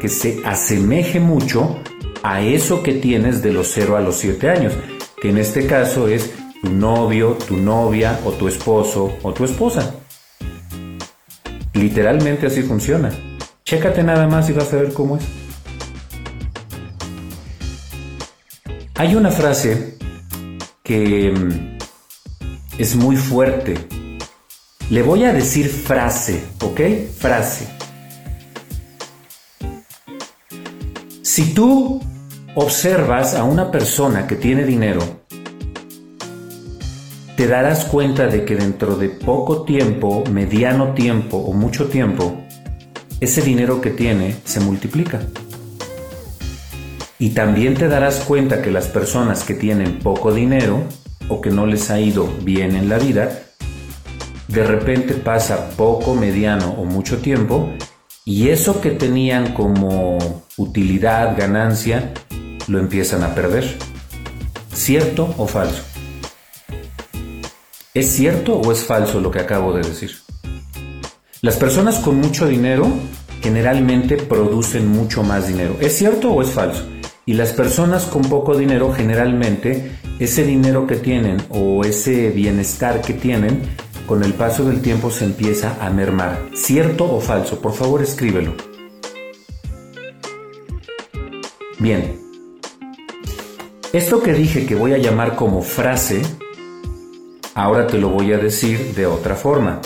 [0.01, 1.79] que se asemeje mucho
[2.23, 4.75] a eso que tienes de los 0 a los 7 años,
[5.21, 9.95] que en este caso es tu novio, tu novia o tu esposo o tu esposa.
[11.73, 13.11] Literalmente así funciona.
[13.65, 15.25] Chécate nada más y vas a ver cómo es.
[18.95, 19.97] Hay una frase
[20.83, 21.79] que mm,
[22.79, 23.75] es muy fuerte.
[24.91, 26.81] Le voy a decir frase, ¿ok?
[27.19, 27.67] Frase.
[31.23, 32.01] Si tú
[32.55, 35.01] observas a una persona que tiene dinero,
[37.37, 42.42] te darás cuenta de que dentro de poco tiempo, mediano tiempo o mucho tiempo,
[43.23, 45.21] ese dinero que tiene se multiplica.
[47.21, 50.83] Y también te darás cuenta que las personas que tienen poco dinero
[51.29, 53.45] o que no les ha ido bien en la vida,
[54.49, 57.71] de repente pasa poco, mediano o mucho tiempo
[58.25, 60.19] y eso que tenían como
[60.57, 62.13] utilidad, ganancia,
[62.67, 63.73] lo empiezan a perder.
[64.75, 65.85] ¿Cierto o falso?
[67.95, 70.22] ¿Es cierto o es falso lo que acabo de decir?
[71.45, 72.87] Las personas con mucho dinero
[73.41, 75.77] generalmente producen mucho más dinero.
[75.81, 76.85] ¿Es cierto o es falso?
[77.27, 83.15] Y las personas con poco dinero generalmente ese dinero que tienen o ese bienestar que
[83.15, 83.63] tienen
[84.07, 86.39] con el paso del tiempo se empieza a mermar.
[86.55, 87.61] ¿Cierto o falso?
[87.61, 88.55] Por favor escríbelo.
[91.81, 92.21] Bien.
[93.93, 96.23] Esto que dije que voy a llamar como frase,
[97.57, 99.81] ahora te lo voy a decir de otra forma.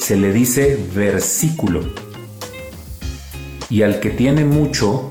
[0.00, 1.84] Se le dice versículo.
[3.68, 5.10] Y al que tiene mucho,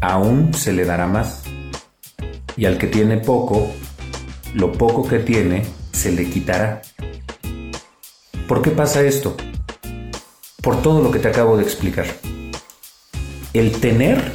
[0.00, 1.42] aún se le dará más.
[2.56, 3.72] Y al que tiene poco,
[4.54, 6.82] lo poco que tiene, se le quitará.
[8.46, 9.36] ¿Por qué pasa esto?
[10.62, 12.06] Por todo lo que te acabo de explicar.
[13.54, 14.30] El tener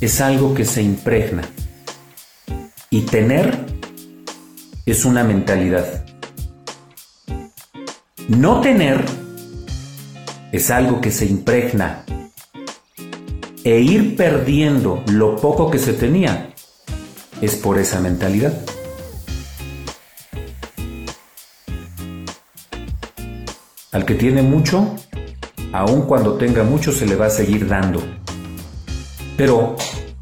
[0.00, 1.42] es algo que se impregna
[2.90, 3.64] y tener
[4.84, 6.05] es una mentalidad.
[8.28, 9.04] No tener
[10.50, 12.04] es algo que se impregna
[13.62, 16.50] e ir perdiendo lo poco que se tenía
[17.40, 18.52] es por esa mentalidad.
[23.92, 24.96] Al que tiene mucho,
[25.72, 28.02] aun cuando tenga mucho, se le va a seguir dando.
[29.36, 29.76] Pero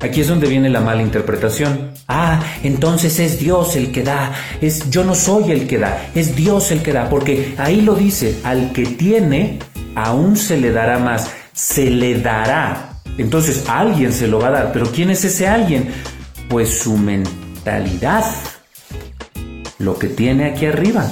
[0.05, 1.90] aquí es donde viene la mala interpretación.
[2.09, 4.33] Ah, entonces es Dios el que da.
[4.61, 7.95] Es yo no soy el que da, es Dios el que da, porque ahí lo
[7.95, 9.59] dice, al que tiene,
[9.95, 13.01] aún se le dará más, se le dará.
[13.17, 15.88] Entonces alguien se lo va a dar, pero ¿quién es ese alguien?
[16.49, 18.25] Pues su mentalidad,
[19.79, 21.11] lo que tiene aquí arriba.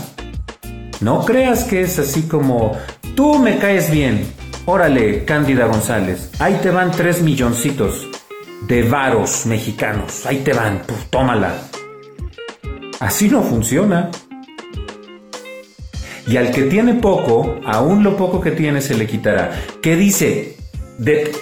[1.00, 2.76] No creas que es así como,
[3.16, 4.24] tú me caes bien.
[4.66, 8.06] Órale, Cándida González, ahí te van tres milloncitos.
[8.66, 10.26] De varos mexicanos.
[10.26, 11.54] Ahí te van, pues, tómala.
[13.00, 14.10] Así no funciona.
[16.26, 19.52] Y al que tiene poco, aún lo poco que tiene se le quitará.
[19.82, 20.56] ¿Qué dice?
[20.98, 21.32] De,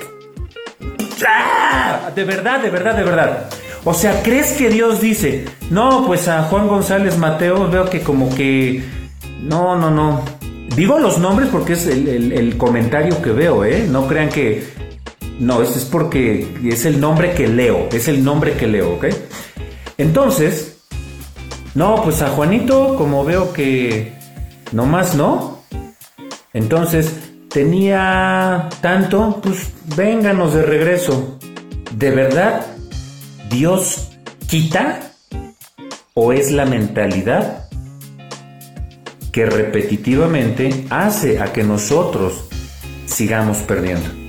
[1.26, 2.10] ¡Ah!
[2.14, 3.50] de verdad, de verdad, de verdad.
[3.84, 8.34] O sea, ¿crees que Dios dice, no, pues a Juan González Mateo veo que como
[8.34, 8.82] que...
[9.42, 10.22] No, no, no.
[10.76, 13.86] Digo los nombres porque es el, comentario que veo, ¿eh?
[13.88, 14.79] No crean que...
[15.40, 19.06] No, esto es porque es el nombre que leo, es el nombre que leo, ¿ok?
[19.96, 20.76] Entonces,
[21.74, 24.12] no, pues a Juanito, como veo que
[24.72, 25.62] no más no.
[26.52, 27.10] Entonces,
[27.48, 31.38] tenía tanto, pues vénganos de regreso.
[31.96, 32.66] ¿De verdad
[33.48, 34.10] Dios
[34.46, 35.12] quita
[36.12, 37.70] o es la mentalidad
[39.32, 42.44] que repetitivamente hace a que nosotros
[43.06, 44.19] sigamos perdiendo?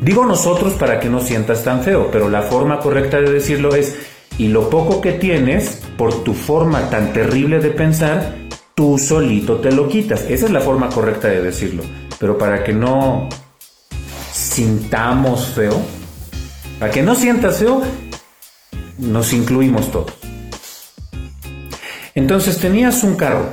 [0.00, 3.96] Digo nosotros para que no sientas tan feo, pero la forma correcta de decirlo es,
[4.38, 8.34] y lo poco que tienes, por tu forma tan terrible de pensar,
[8.74, 10.22] tú solito te lo quitas.
[10.22, 11.82] Esa es la forma correcta de decirlo.
[12.18, 13.28] Pero para que no
[14.32, 15.78] sintamos feo,
[16.78, 17.82] para que no sientas feo,
[18.96, 20.14] nos incluimos todos.
[22.14, 23.50] Entonces tenías un carro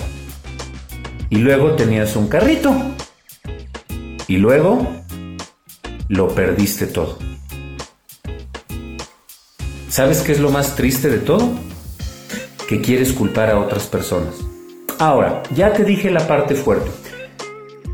[1.29, 2.73] y luego tenías un carrito
[4.27, 4.87] y luego
[6.09, 7.17] lo perdiste todo.
[9.89, 11.49] ¿Sabes qué es lo más triste de todo?
[12.67, 14.35] Que quieres culpar a otras personas.
[14.99, 16.91] Ahora, ya te dije la parte fuerte.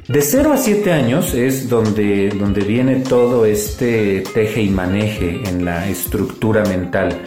[0.08, 5.64] De 0 a 7 años es donde, donde viene todo este teje y maneje en
[5.64, 7.22] la estructura mental,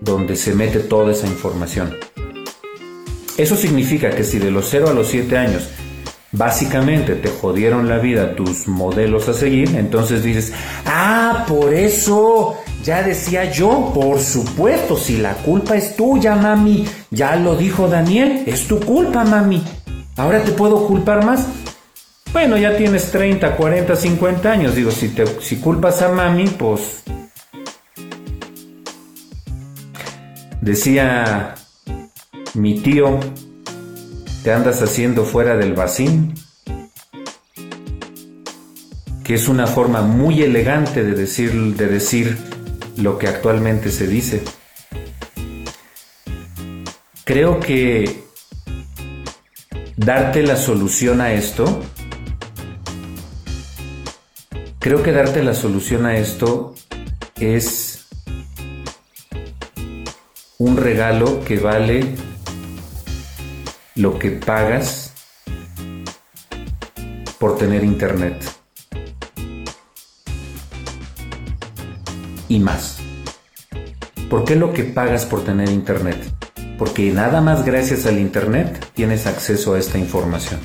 [0.00, 1.94] donde se mete toda esa información.
[3.36, 5.68] Eso significa que si de los 0 a los 7 años
[6.36, 10.52] básicamente te jodieron la vida tus modelos a seguir, entonces dices,
[10.86, 17.36] ah, por eso, ya decía yo, por supuesto, si la culpa es tuya, mami, ya
[17.36, 19.62] lo dijo Daniel, es tu culpa, mami.
[20.16, 21.46] Ahora te puedo culpar más.
[22.32, 24.74] Bueno, ya tienes 30, 40, 50 años.
[24.74, 27.04] Digo, si, te, si culpas a mami, pues...
[30.60, 31.54] Decía
[32.54, 33.20] mi tío,
[34.44, 36.34] te andas haciendo fuera del vacín.
[39.24, 42.38] Que es una forma muy elegante de decir, de decir
[42.96, 44.42] lo que actualmente se dice.
[47.24, 48.22] Creo que
[49.96, 51.82] darte la solución a esto
[54.84, 56.74] Creo que darte la solución a esto
[57.40, 58.04] es
[60.58, 62.04] un regalo que vale
[63.96, 65.12] lo que pagas
[67.38, 68.34] por tener internet.
[72.48, 72.98] Y más.
[74.28, 76.16] ¿Por qué lo que pagas por tener internet?
[76.78, 80.60] Porque nada más gracias al internet tienes acceso a esta información.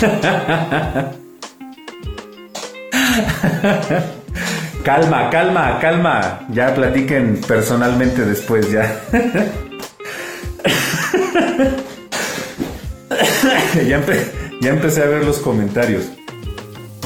[4.84, 6.46] calma, calma, calma.
[6.50, 9.00] Ya platiquen personalmente después, ya.
[13.86, 14.04] ya,
[14.60, 16.04] ya empecé a ver los comentarios.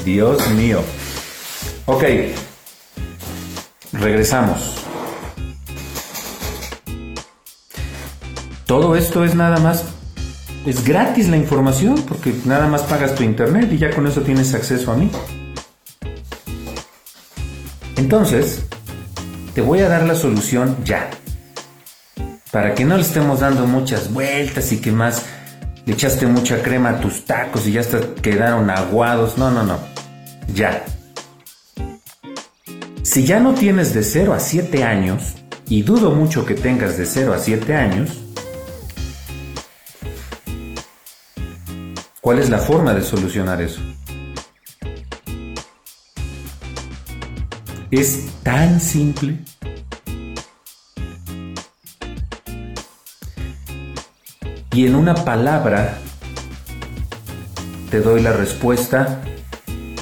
[0.04, 0.80] Dios mío.
[1.86, 2.04] Ok.
[3.92, 4.84] Regresamos.
[8.66, 9.84] Todo esto es nada más
[10.66, 14.54] es gratis la información porque nada más pagas tu internet y ya con eso tienes
[14.54, 15.10] acceso a mí.
[17.96, 18.64] Entonces,
[19.54, 21.10] te voy a dar la solución ya.
[22.50, 25.24] Para que no le estemos dando muchas vueltas y que más
[25.86, 29.38] le echaste mucha crema a tus tacos y ya hasta quedaron aguados.
[29.38, 29.78] No, no, no.
[30.54, 30.84] Ya.
[33.02, 35.34] Si ya no tienes de 0 a 7 años,
[35.68, 38.24] y dudo mucho que tengas de 0 a 7 años,
[42.24, 43.82] ¿Cuál es la forma de solucionar eso?
[47.90, 49.40] Es tan simple.
[54.74, 55.98] Y en una palabra
[57.92, 59.20] te doy la respuesta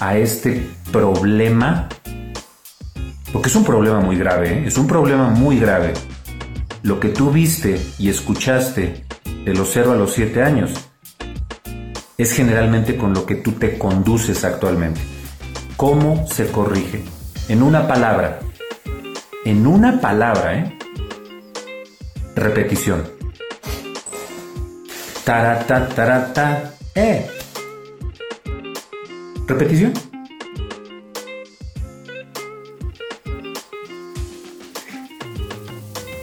[0.01, 1.91] a este problema,
[3.35, 4.65] porque es un problema muy grave, ¿eh?
[4.67, 5.93] es un problema muy grave.
[6.83, 9.05] Lo que tú viste y escuchaste
[9.45, 10.73] de los 0 a los 7 años
[12.17, 15.03] es generalmente con lo que tú te conduces actualmente.
[15.77, 17.05] ¿Cómo se corrige?
[17.51, 18.41] En una palabra.
[19.45, 20.79] En una palabra, ¿eh?
[22.35, 23.22] Repetición.
[25.25, 27.31] Tarata, tarata, eh.
[29.47, 29.93] Repetición.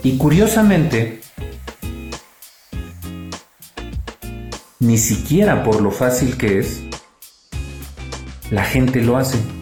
[0.03, 1.21] Y curiosamente,
[4.79, 6.81] ni siquiera por lo fácil que es,
[8.51, 9.59] la gente lo hace.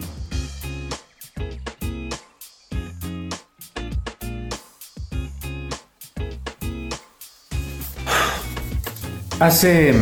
[9.40, 9.94] Hace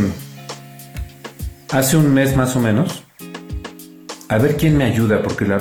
[1.71, 3.05] hace un mes más o menos,
[4.29, 5.59] a ver quién me ayuda, porque la,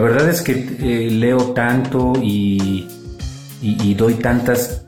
[0.00, 2.88] verdad es que eh, leo tanto y,
[3.96, 4.82] doy tantas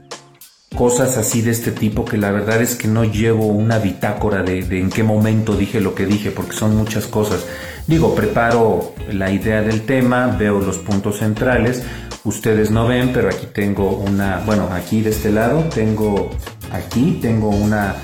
[0.76, 4.62] cosas así de este tipo que la verdad es que no llevo una bitácora de,
[4.62, 7.46] de, en qué momento dije lo que dije, porque son muchas cosas.
[7.86, 11.82] Digo, preparo la idea del tema, veo los puntos centrales,
[12.24, 16.30] ustedes no ven, pero aquí tengo una, bueno, aquí de este lado tengo,
[16.72, 17.96] aquí tengo una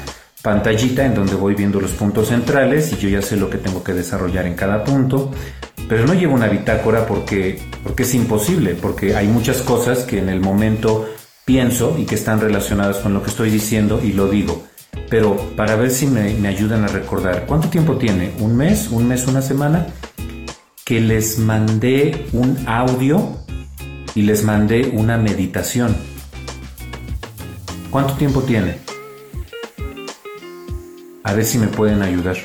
[0.42, 3.82] pantallita en donde voy viendo los puntos centrales y yo ya sé lo que tengo
[3.82, 5.30] que desarrollar en cada punto,
[5.88, 10.28] pero no llevo una bitácora porque, porque es imposible, porque hay muchas cosas que en
[10.28, 11.08] el momento
[11.46, 14.64] pienso y que están relacionadas con lo que estoy diciendo y lo digo.
[15.08, 18.32] Pero para ver si me, me ayudan a recordar, ¿cuánto tiempo tiene?
[18.38, 18.88] ¿Un mes?
[18.90, 19.26] ¿Un mes?
[19.26, 19.86] ¿Una semana?
[20.84, 23.38] Que les mandé un audio
[24.14, 25.96] y les mandé una meditación.
[27.95, 28.78] ¿Cuánto tiempo tiene?
[31.22, 32.36] A ver si me pueden ayudar.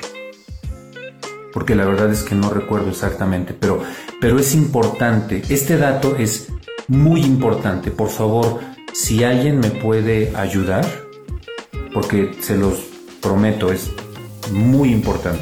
[1.51, 3.81] Porque la verdad es que no recuerdo exactamente, pero,
[4.21, 5.41] pero es importante.
[5.49, 6.49] Este dato es
[6.87, 7.89] muy importante.
[7.89, 8.59] Por favor,
[8.93, 10.85] si alguien me puede ayudar,
[11.95, 12.81] porque se los
[13.19, 13.89] prometo, es
[14.51, 15.41] muy importante.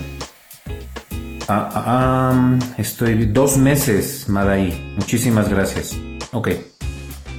[1.49, 4.93] Ah, ah, estoy dos meses, Madai.
[4.95, 5.97] Muchísimas gracias.
[6.31, 6.51] Ok.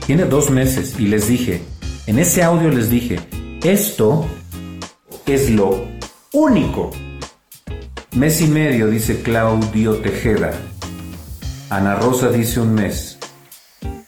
[0.04, 1.62] Tiene dos meses y les dije,
[2.08, 3.20] en ese audio les dije,
[3.62, 4.24] esto
[5.26, 5.86] es lo
[6.32, 6.90] único.
[8.12, 10.52] Mes y medio, dice Claudio Tejeda.
[11.68, 13.18] Ana Rosa dice un mes.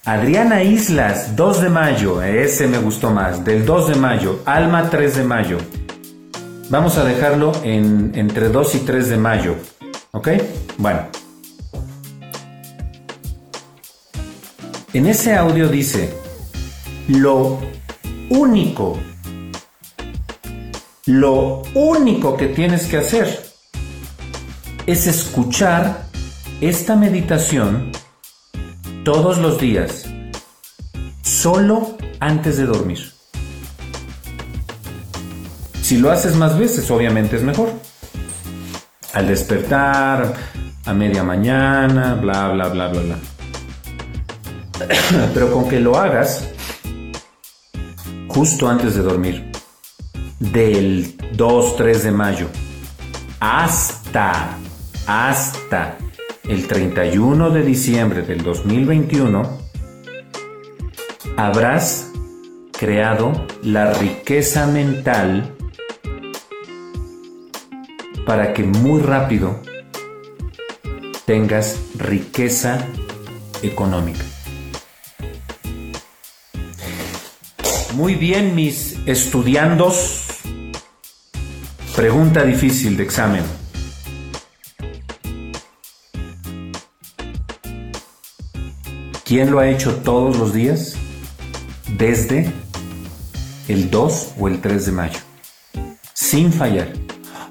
[0.07, 4.41] Adriana Islas, 2 de mayo, ese me gustó más, del 2 de mayo.
[4.47, 5.59] Alma, 3 de mayo.
[6.71, 9.57] Vamos a dejarlo en, entre 2 y 3 de mayo.
[10.13, 10.29] ¿Ok?
[10.79, 11.01] Bueno.
[14.95, 16.15] En ese audio dice,
[17.09, 17.61] lo
[18.31, 18.99] único
[21.11, 23.43] lo único que tienes que hacer
[24.87, 26.05] es escuchar
[26.61, 27.91] esta meditación
[29.05, 30.07] todos los días,
[31.23, 33.13] solo antes de dormir.
[35.83, 37.73] Si lo haces más veces, obviamente es mejor.
[39.13, 40.35] Al despertar,
[40.85, 43.19] a media mañana, bla, bla, bla, bla, bla.
[45.35, 46.45] Pero con que lo hagas
[48.31, 49.51] justo antes de dormir
[50.39, 52.47] del 2-3 de mayo
[53.41, 54.57] hasta,
[55.07, 55.99] hasta
[56.45, 59.59] el 31 de diciembre del 2021,
[61.37, 62.13] habrás
[62.79, 65.57] creado la riqueza mental
[68.25, 69.59] para que muy rápido
[71.27, 72.87] tengas riqueza
[73.63, 74.30] económica.
[78.01, 80.25] Muy bien, mis estudiandos
[81.95, 83.43] Pregunta difícil de examen.
[89.23, 90.97] ¿Quién lo ha hecho todos los días
[91.99, 92.51] desde
[93.69, 95.19] el 2 o el 3 de mayo?
[96.15, 96.89] Sin fallar.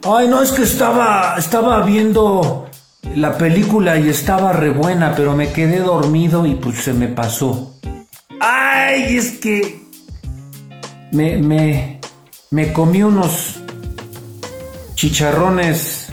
[0.03, 2.67] Ay, no, es que estaba, estaba viendo
[3.15, 7.75] la película y estaba re buena, pero me quedé dormido y pues se me pasó.
[8.39, 9.88] Ay, es que
[11.11, 11.99] me, me,
[12.51, 13.59] me comí unos
[14.95, 16.07] chicharrones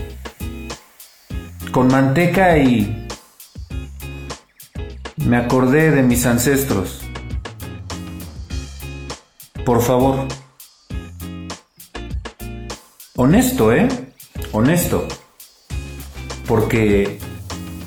[1.73, 3.07] con manteca y
[5.17, 7.01] me acordé de mis ancestros.
[9.65, 10.29] Por favor.
[13.17, 13.89] Honesto, ¿eh?
[14.53, 15.09] Honesto.
[16.47, 17.19] Porque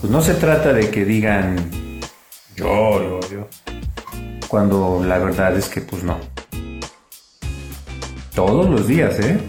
[0.02, 2.02] pues no se trata de que digan
[2.56, 3.48] yo, yo, yo.
[4.50, 6.20] Cuando la verdad es que pues no.
[8.34, 9.40] Todos los días, ¿eh?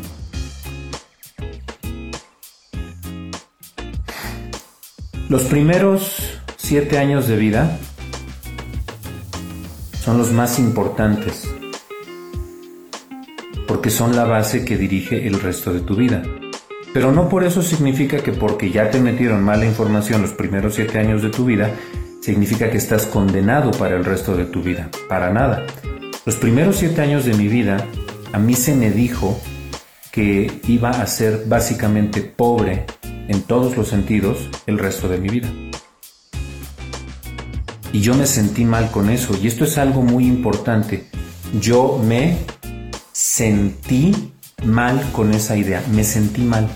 [5.28, 6.16] Los primeros
[6.56, 7.78] siete años de vida
[10.02, 11.48] son los más importantes
[13.70, 16.22] porque son la base que dirige el resto de tu vida.
[16.92, 20.98] Pero no por eso significa que porque ya te metieron mala información los primeros siete
[20.98, 21.70] años de tu vida,
[22.20, 24.90] significa que estás condenado para el resto de tu vida.
[25.08, 25.64] Para nada.
[26.26, 27.86] Los primeros siete años de mi vida,
[28.32, 29.40] a mí se me dijo
[30.12, 35.48] que iba a ser básicamente pobre en todos los sentidos el resto de mi vida.
[37.92, 39.36] Y yo me sentí mal con eso.
[39.40, 41.06] Y esto es algo muy importante.
[41.60, 42.38] Yo me
[43.12, 44.32] sentí
[44.64, 45.82] mal con esa idea.
[45.92, 46.68] Me sentí mal.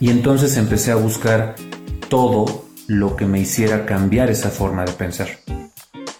[0.00, 1.56] Y entonces empecé a buscar
[2.08, 5.28] todo lo que me hiciera cambiar esa forma de pensar.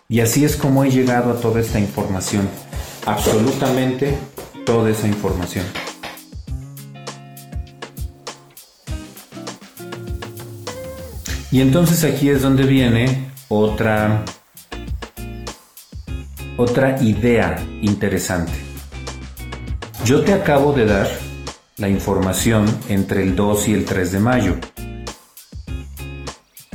[0.08, 2.48] Y así es como he llegado a toda esta información.
[3.06, 4.16] Absolutamente
[4.66, 5.64] toda esa información.
[11.50, 14.24] Y entonces aquí es donde viene otra
[16.56, 18.52] otra idea interesante.
[20.04, 21.08] Yo te acabo de dar
[21.76, 24.56] la información entre el 2 y el 3 de mayo.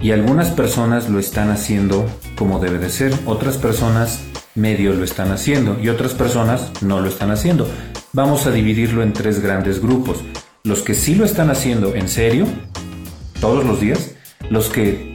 [0.02, 4.22] Y algunas personas lo están haciendo como debe de ser, otras personas
[4.56, 7.68] medio lo están haciendo y otras personas no lo están haciendo.
[8.14, 10.24] Vamos a dividirlo en tres grandes grupos.
[10.64, 12.45] Los que sí lo están haciendo en serio,
[13.41, 14.16] todos los días,
[14.50, 15.14] los que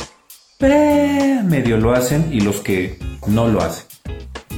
[0.60, 3.86] medio lo hacen y los que no lo hacen.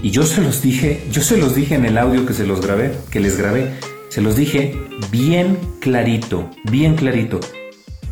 [0.02, 2.60] Y yo se los dije, yo se los dije en el audio que se los
[2.60, 3.74] grabé, que les grabé,
[4.08, 4.78] se los dije
[5.10, 7.40] bien clarito, bien clarito.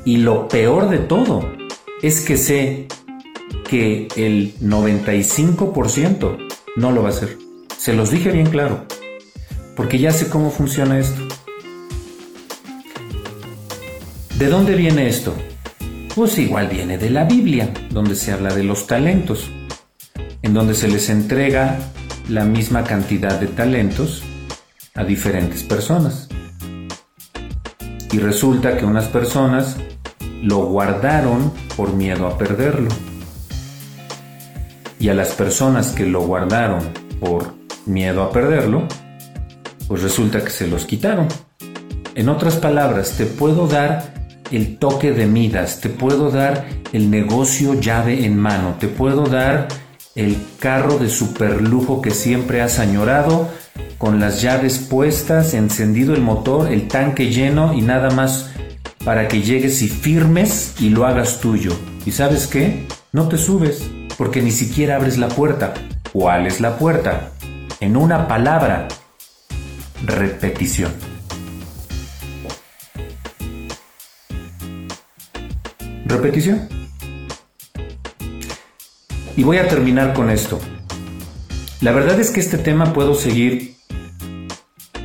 [0.04, 1.63] Y lo peor de todo
[2.06, 2.86] es que sé
[3.66, 6.36] que el 95%
[6.76, 7.38] no lo va a hacer.
[7.78, 8.84] Se los dije bien claro,
[9.74, 11.22] porque ya sé cómo funciona esto.
[14.36, 15.34] ¿De dónde viene esto?
[16.14, 19.50] Pues igual viene de la Biblia, donde se habla de los talentos,
[20.42, 21.78] en donde se les entrega
[22.28, 24.22] la misma cantidad de talentos
[24.94, 26.28] a diferentes personas.
[28.12, 29.78] Y resulta que unas personas
[30.44, 32.90] lo guardaron por miedo a perderlo.
[34.98, 36.80] Y a las personas que lo guardaron
[37.18, 37.54] por
[37.86, 38.86] miedo a perderlo,
[39.88, 41.28] pues resulta que se los quitaron.
[42.14, 44.14] En otras palabras, te puedo dar
[44.50, 49.68] el toque de Midas, te puedo dar el negocio llave en mano, te puedo dar
[50.14, 53.48] el carro de superlujo que siempre has añorado,
[53.98, 58.50] con las llaves puestas, encendido el motor, el tanque lleno y nada más
[59.04, 61.72] para que llegues y firmes y lo hagas tuyo.
[62.06, 62.86] ¿Y sabes qué?
[63.12, 65.74] No te subes, porque ni siquiera abres la puerta.
[66.12, 67.32] ¿Cuál es la puerta?
[67.80, 68.88] En una palabra,
[70.04, 70.92] repetición.
[76.14, 76.68] repetición.
[79.36, 80.60] Y voy a terminar con esto.
[81.80, 83.76] La verdad es que este tema puedo seguir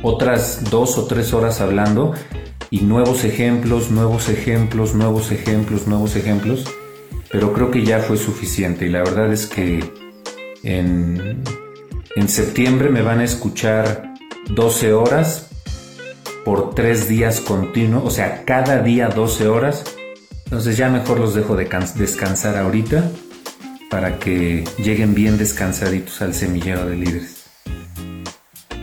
[0.02, 2.14] otras dos o tres horas hablando
[2.70, 6.64] y nuevos ejemplos, nuevos ejemplos, nuevos ejemplos, nuevos ejemplos,
[7.30, 9.84] pero creo que ya fue suficiente y la verdad es que
[10.62, 11.42] en,
[12.16, 14.14] en septiembre me van a escuchar
[14.50, 15.50] 12 horas
[16.44, 19.84] por tres días continuos, o sea, cada día 12 horas
[20.50, 23.08] entonces ya mejor los dejo de descansar ahorita
[23.88, 27.44] para que lleguen bien descansaditos al semillero de líderes.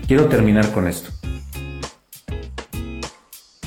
[0.07, 1.09] Quiero terminar con esto.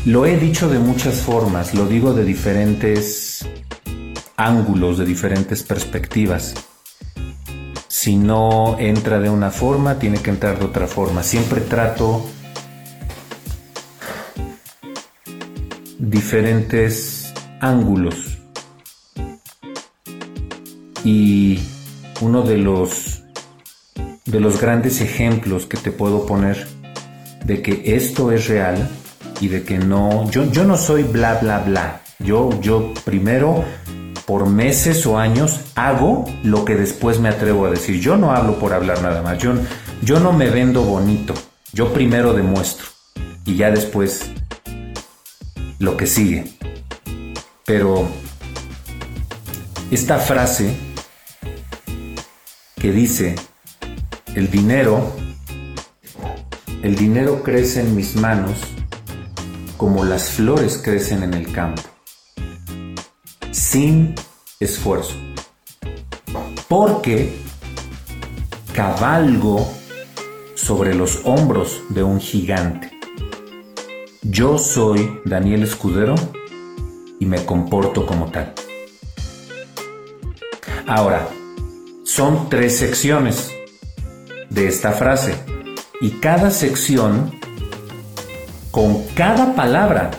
[0.06, 3.46] Lo he dicho de muchas formas, lo digo de diferentes
[4.34, 6.54] ángulos, de diferentes perspectivas.
[7.86, 11.22] Si no entra de una forma, tiene que entrar de otra forma.
[11.22, 12.24] Siempre trato
[15.98, 18.38] diferentes ángulos.
[21.04, 21.60] Y
[22.22, 23.22] uno de los
[24.24, 26.66] de los grandes ejemplos que te puedo poner
[27.44, 28.88] de que esto es real
[29.40, 32.02] y de que no yo, yo no soy bla bla bla.
[32.18, 33.64] Yo yo primero
[34.26, 38.00] por meses o años hago lo que después me atrevo a decir.
[38.00, 39.38] Yo no hablo por hablar nada más.
[39.38, 39.54] Yo,
[40.02, 41.34] yo no me vendo bonito.
[41.72, 42.86] Yo primero demuestro
[43.44, 44.30] y ya después
[45.78, 46.52] lo que sigue.
[47.64, 48.06] Pero
[49.90, 50.76] esta frase
[52.76, 53.36] que dice,
[54.34, 55.12] el dinero,
[56.82, 58.54] el dinero crece en mis manos
[59.80, 61.80] como las flores crecen en el campo,
[63.50, 64.14] sin
[64.60, 65.14] esfuerzo,
[66.68, 67.38] porque
[68.74, 69.66] cabalgo
[70.54, 72.90] sobre los hombros de un gigante.
[74.20, 76.14] Yo soy Daniel Escudero
[77.18, 78.52] y me comporto como tal.
[80.86, 81.26] Ahora,
[82.04, 83.50] son tres secciones
[84.50, 85.36] de esta frase
[86.02, 87.39] y cada sección,
[88.70, 90.10] con cada palabra,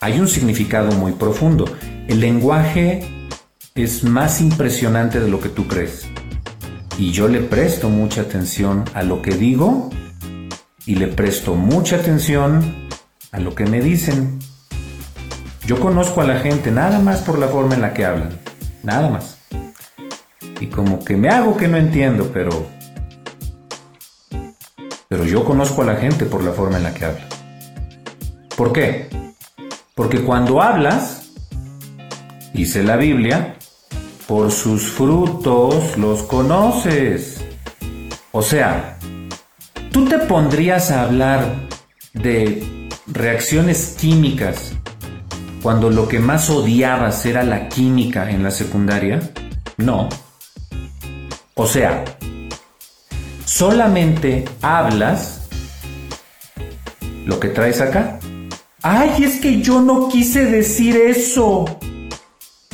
[0.00, 1.66] hay un significado muy profundo.
[2.08, 3.06] El lenguaje
[3.74, 6.06] es más impresionante de lo que tú crees.
[6.98, 9.90] Y yo le presto mucha atención a lo que digo
[10.86, 12.88] y le presto mucha atención
[13.32, 14.38] a lo que me dicen.
[15.66, 18.38] Yo conozco a la gente nada más por la forma en la que hablan.
[18.82, 19.38] Nada más.
[20.60, 22.66] Y como que me hago que no entiendo, pero...
[25.08, 27.33] Pero yo conozco a la gente por la forma en la que habla.
[28.56, 29.08] ¿Por qué?
[29.94, 31.30] Porque cuando hablas,
[32.52, 33.56] dice la Biblia,
[34.26, 37.44] por sus frutos los conoces.
[38.32, 38.98] O sea,
[39.92, 41.54] tú te pondrías a hablar
[42.12, 44.72] de reacciones químicas
[45.64, 49.18] cuando lo que más odiabas era la química en la secundaria?
[49.78, 50.10] No.
[51.54, 52.04] O sea,
[53.46, 55.48] solamente hablas
[57.24, 58.18] lo que traes acá.
[58.86, 61.64] Ay, es que yo no quise decir eso.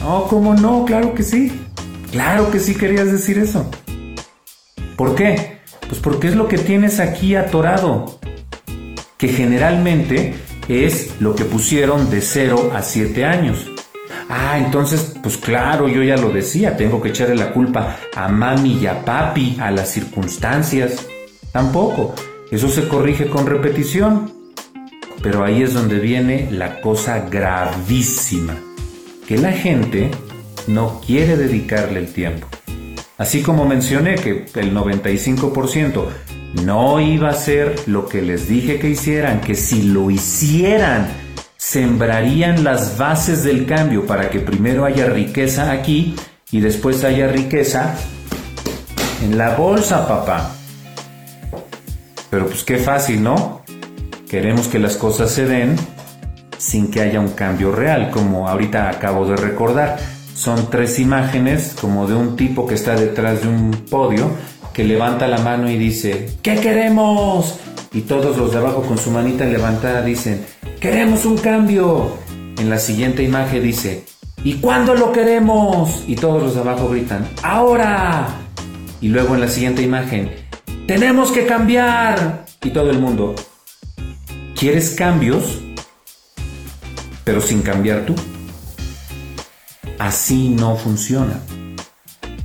[0.00, 0.84] No, ¿cómo no?
[0.84, 1.52] Claro que sí.
[2.11, 3.70] Claro que sí querías decir eso.
[4.96, 5.61] ¿Por qué?
[5.88, 8.18] Pues porque es lo que tienes aquí atorado.
[9.18, 10.34] Que generalmente
[10.66, 13.70] es lo que pusieron de 0 a 7 años.
[14.28, 18.80] Ah, entonces, pues claro, yo ya lo decía, tengo que echarle la culpa a mami
[18.80, 21.06] y a papi, a las circunstancias.
[21.52, 22.16] Tampoco,
[22.50, 24.39] eso se corrige con repetición.
[25.22, 28.56] Pero ahí es donde viene la cosa gravísima,
[29.26, 30.10] que la gente
[30.66, 32.46] no quiere dedicarle el tiempo.
[33.18, 36.06] Así como mencioné que el 95%
[36.64, 41.08] no iba a ser lo que les dije que hicieran, que si lo hicieran,
[41.56, 46.16] sembrarían las bases del cambio para que primero haya riqueza aquí
[46.50, 47.94] y después haya riqueza
[49.22, 50.56] en la bolsa, papá.
[52.30, 53.59] Pero pues qué fácil, ¿no?
[54.30, 55.74] Queremos que las cosas se den
[56.56, 59.98] sin que haya un cambio real, como ahorita acabo de recordar.
[60.36, 64.30] Son tres imágenes como de un tipo que está detrás de un podio
[64.72, 67.58] que levanta la mano y dice, ¿qué queremos?
[67.92, 70.46] Y todos los de abajo con su manita levantada dicen,
[70.78, 72.16] queremos un cambio.
[72.56, 74.04] En la siguiente imagen dice,
[74.44, 76.04] ¿y cuándo lo queremos?
[76.06, 78.28] Y todos los de abajo gritan, ahora.
[79.00, 80.30] Y luego en la siguiente imagen,
[80.86, 82.44] tenemos que cambiar.
[82.62, 83.34] Y todo el mundo,
[84.61, 85.58] ¿quieres cambios?
[87.24, 88.14] Pero sin cambiar tú.
[89.98, 91.40] Así no funciona.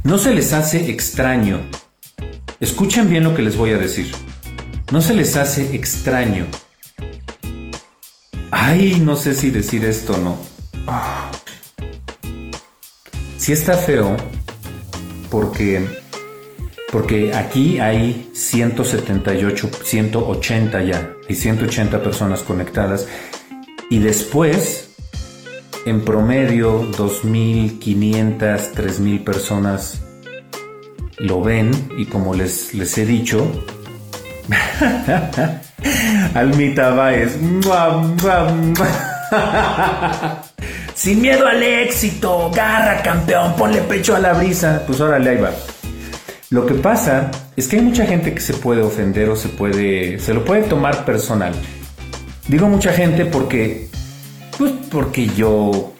[0.03, 1.59] ¿No se les hace extraño
[2.61, 4.11] Escuchen bien lo que les voy a decir.
[4.91, 6.47] ¿No se les hace extraño?
[8.49, 10.37] Ay, no sé si decir esto o no.
[13.37, 14.15] Si está feo
[15.29, 16.04] porque
[16.95, 23.05] porque aquí hay 178, 180 ya, y 180 personas conectadas.
[23.89, 24.91] Y después
[25.85, 30.03] en promedio 2.500, 3.000 personas
[31.17, 33.45] lo ven y como les, les he dicho,
[36.33, 37.33] Almita Baez,
[40.95, 45.51] sin miedo al éxito, garra campeón, ponle pecho a la brisa, pues órale, ahí va.
[46.55, 50.19] Lo que pasa es que hay mucha gente que se puede ofender o se puede,
[50.19, 51.53] se lo puede tomar personal.
[52.47, 53.89] Digo mucha gente porque,
[54.57, 55.91] pues porque yo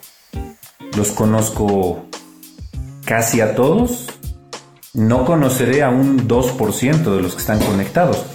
[0.96, 2.06] los conozco
[3.04, 4.08] casi a todos
[4.94, 8.26] no conoceré a un 2% de los que están conectados.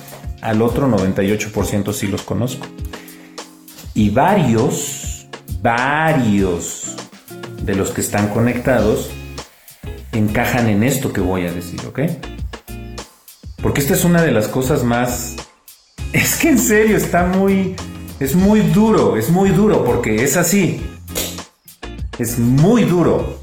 [0.43, 2.67] Al otro 98% sí los conozco.
[3.95, 5.27] Y varios,
[5.63, 6.97] varios
[7.63, 9.11] de los que están conectados
[10.13, 12.01] encajan en esto que voy a decir, ¿ok?
[13.63, 15.37] Porque esta es una de las cosas más...
[16.13, 17.77] Es que en serio está muy...
[18.19, 20.83] Es muy duro, es muy duro porque es así.
[22.19, 23.39] Es muy duro.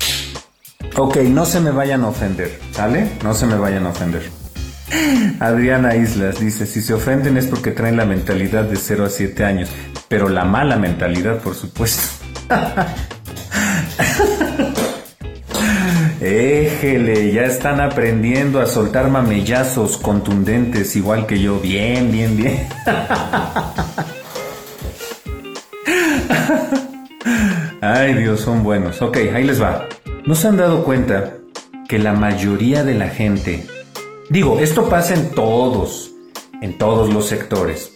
[0.95, 3.09] Ok, no se me vayan a ofender, ¿sale?
[3.23, 4.29] No se me vayan a ofender.
[5.39, 9.43] Adriana Islas dice, si se ofenden es porque traen la mentalidad de 0 a 7
[9.43, 9.69] años,
[10.07, 12.03] pero la mala mentalidad, por supuesto.
[16.27, 21.61] Éjele, ya están aprendiendo a soltar mamellazos contundentes igual que yo.
[21.61, 22.67] Bien, bien, bien.
[27.81, 29.01] Ay Dios, son buenos.
[29.01, 29.87] Ok, ahí les va.
[30.25, 31.35] ¿No se han dado cuenta
[31.87, 33.65] que la mayoría de la gente,
[34.29, 36.11] digo, esto pasa en todos,
[36.61, 37.93] en todos los sectores,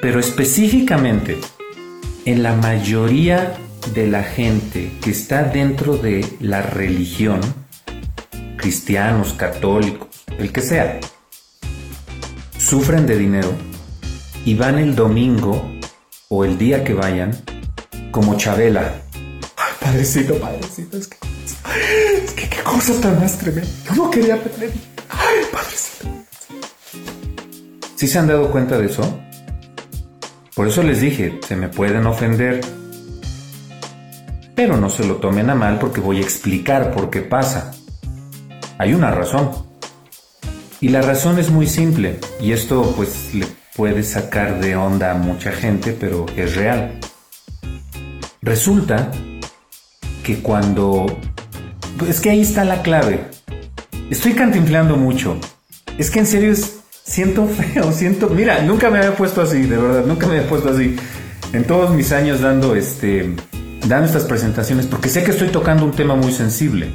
[0.00, 1.38] pero específicamente
[2.24, 3.56] en la mayoría
[3.92, 7.40] de la gente que está dentro de la religión,
[8.64, 10.08] cristianos, católicos,
[10.38, 10.98] el que sea,
[12.56, 13.52] sufren de dinero
[14.46, 15.70] y van el domingo
[16.30, 17.32] o el día que vayan
[18.10, 19.02] como Chabela.
[19.58, 21.18] Ay, padrecito, padrecito, es que
[22.24, 23.68] es que qué cosa tan más tremenda.
[23.86, 24.72] Yo no quería perder.
[25.10, 26.08] Ay, padrecito.
[27.96, 29.02] ¿Sí se han dado cuenta de eso?
[30.54, 32.62] Por eso les dije, se me pueden ofender.
[34.54, 37.74] Pero no se lo tomen a mal porque voy a explicar por qué pasa.
[38.78, 39.50] Hay una razón.
[40.80, 43.46] Y la razón es muy simple, y esto pues le
[43.76, 46.98] puede sacar de onda a mucha gente, pero es real.
[48.42, 49.10] Resulta
[50.22, 51.06] que cuando...
[52.08, 53.24] Es que ahí está la clave.
[54.10, 55.38] Estoy cantinflando mucho.
[55.96, 56.54] Es que en serio
[57.04, 58.28] siento feo, siento...
[58.28, 60.96] Mira, nunca me había puesto así, de verdad, nunca me había puesto así.
[61.52, 63.34] En todos mis años dando, este,
[63.86, 66.92] dando estas presentaciones, porque sé que estoy tocando un tema muy sensible.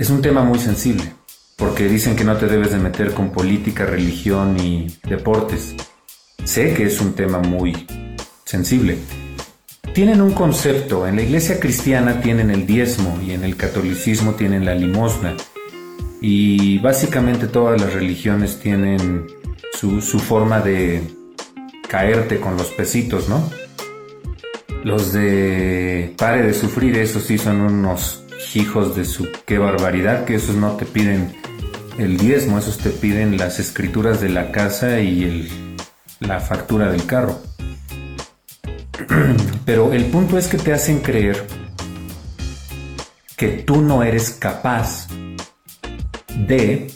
[0.00, 1.12] Es un tema muy sensible
[1.58, 5.74] porque dicen que no te debes de meter con política, religión y deportes.
[6.42, 7.86] Sé que es un tema muy
[8.46, 8.96] sensible.
[9.92, 14.64] Tienen un concepto, en la iglesia cristiana tienen el diezmo y en el catolicismo tienen
[14.64, 15.34] la limosna.
[16.22, 19.26] Y básicamente todas las religiones tienen
[19.74, 21.02] su, forma de
[21.90, 23.50] caerte con los pesitos, ¿no?
[24.82, 30.34] Los de pare de sufrir, esos sí son unos hijos de su qué barbaridad, que
[30.34, 31.34] esos no te piden
[31.98, 35.48] el diezmo, esos te piden las escrituras de la casa y
[36.20, 37.38] la factura del carro.
[39.64, 41.46] Pero el punto es que te hacen creer
[43.36, 45.06] que tú no eres capaz
[46.46, 46.90] de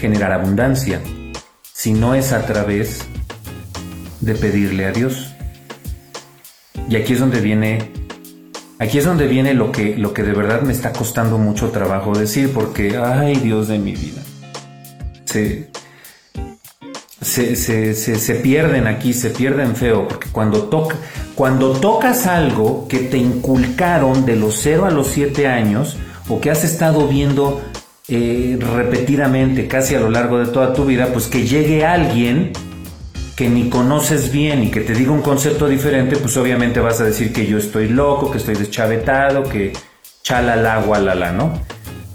[0.00, 1.00] generar abundancia
[1.72, 3.06] si no es a través
[4.20, 5.32] de pedirle a Dios.
[6.88, 7.95] Y aquí es donde viene
[8.78, 12.16] Aquí es donde viene lo que, lo que de verdad me está costando mucho trabajo
[12.16, 14.20] decir, porque, ay Dios de mi vida,
[15.24, 15.70] se,
[17.56, 20.96] se, pierden aquí, se pierden feo, porque cuando, toca,
[21.34, 25.96] cuando tocas algo que te inculcaron de los 0 a los 7 años,
[26.28, 27.62] o que has estado viendo
[28.08, 32.52] eh, repetidamente, casi a lo largo de toda tu vida, pues que llegue alguien
[33.36, 37.04] que ni conoces bien y que te diga un concepto diferente, pues obviamente vas a
[37.04, 39.74] decir que yo estoy loco, que estoy deschavetado, que
[40.22, 41.52] chalala, gualala, ¿no?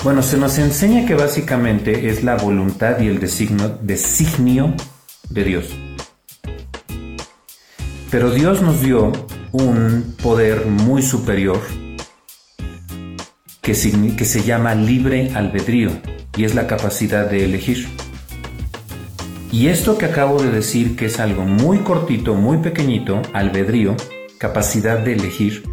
[0.03, 4.73] Bueno, se nos enseña que básicamente es la voluntad y el designio, designio
[5.29, 5.65] de Dios.
[8.09, 9.11] Pero Dios nos dio
[9.51, 11.61] un poder muy superior
[13.61, 13.73] que,
[14.17, 15.91] que se llama libre albedrío
[16.35, 17.87] y es la capacidad de elegir.
[19.51, 23.97] Y esto que acabo de decir, que es algo muy cortito, muy pequeñito, albedrío,
[24.37, 25.63] capacidad de elegir,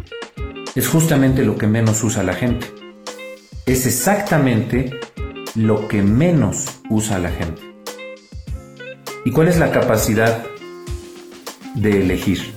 [0.75, 2.67] es justamente lo que menos usa la gente.
[3.65, 4.99] Es exactamente
[5.55, 7.61] lo que menos usa la gente.
[9.23, 10.43] ¿Y cuál es la capacidad
[11.75, 12.53] de elegir?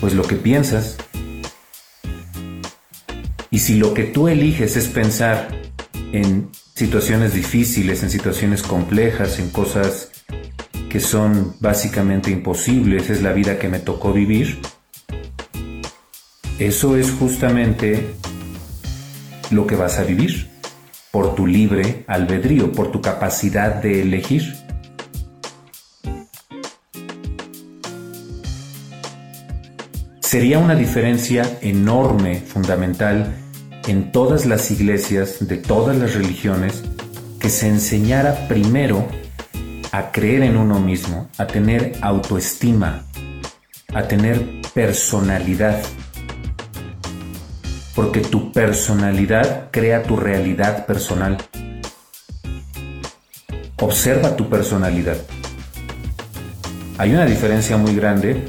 [0.00, 0.96] Pues lo que piensas.
[3.50, 5.48] Y si lo que tú eliges es pensar
[6.12, 10.10] en situaciones difíciles, en situaciones complejas, en cosas
[10.90, 14.60] que son básicamente imposibles, es la vida que me tocó vivir,
[16.58, 18.14] eso es justamente
[19.50, 20.50] lo que vas a vivir
[21.10, 24.54] por tu libre albedrío, por tu capacidad de elegir.
[30.20, 33.45] Sería una diferencia enorme, fundamental,
[33.86, 36.82] en todas las iglesias de todas las religiones
[37.38, 39.06] que se enseñara primero
[39.92, 43.04] a creer en uno mismo, a tener autoestima,
[43.94, 45.80] a tener personalidad.
[47.94, 51.38] Porque tu personalidad crea tu realidad personal.
[53.80, 55.16] Observa tu personalidad.
[56.98, 58.48] Hay una diferencia muy grande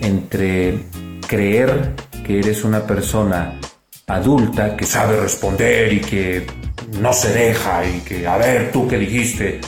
[0.00, 0.84] entre
[1.26, 1.92] creer
[2.26, 3.60] que eres una persona
[4.06, 6.46] adulta que sabe responder y que
[7.00, 9.60] no se deja y que, a ver, tú qué dijiste,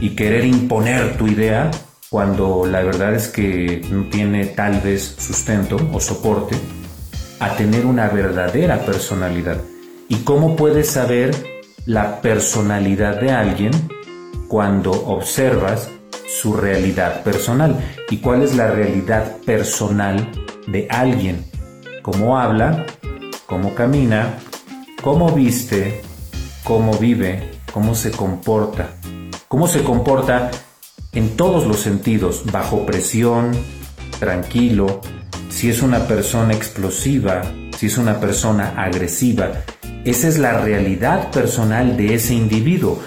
[0.00, 1.70] y querer imponer tu idea
[2.10, 6.56] cuando la verdad es que no tiene tal vez sustento o soporte,
[7.40, 9.58] a tener una verdadera personalidad.
[10.08, 11.34] ¿Y cómo puedes saber
[11.86, 13.72] la personalidad de alguien
[14.46, 15.88] cuando observas
[16.28, 17.80] su realidad personal?
[18.10, 20.30] ¿Y cuál es la realidad personal
[20.66, 21.44] de alguien?
[22.02, 22.84] ¿Cómo habla?
[23.52, 24.38] Cómo camina,
[25.02, 26.00] cómo viste,
[26.64, 28.94] cómo vive, cómo se comporta,
[29.46, 30.50] cómo se comporta
[31.12, 33.52] en todos los sentidos, bajo presión,
[34.18, 35.02] tranquilo,
[35.50, 37.42] si es una persona explosiva,
[37.76, 39.50] si es una persona agresiva.
[40.06, 43.00] Esa es la realidad personal de ese individuo.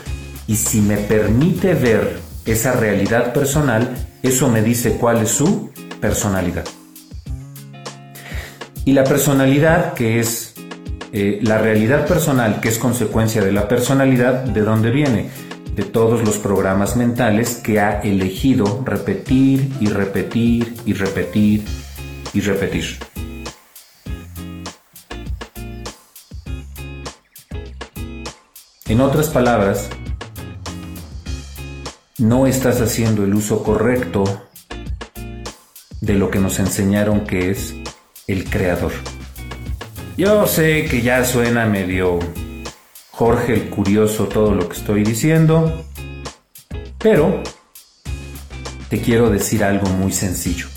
[0.45, 6.65] Y si me permite ver esa realidad personal, eso me dice cuál es su personalidad.
[8.87, 10.53] Y la personalidad, que es
[11.11, 15.29] eh, la realidad personal, que es consecuencia de la personalidad, ¿de dónde viene?
[15.75, 21.65] De todos los programas mentales que ha elegido repetir y repetir y repetir
[22.31, 22.99] y repetir.
[28.87, 29.89] En otras palabras,
[32.19, 34.25] no estás haciendo el uso correcto
[36.01, 37.73] de lo que nos enseñaron que es
[38.27, 38.91] el creador.
[40.17, 42.19] Yo sé que ya suena medio
[43.11, 45.85] Jorge el curioso todo lo que estoy diciendo,
[46.97, 47.43] pero
[48.89, 50.67] te quiero decir algo muy sencillo.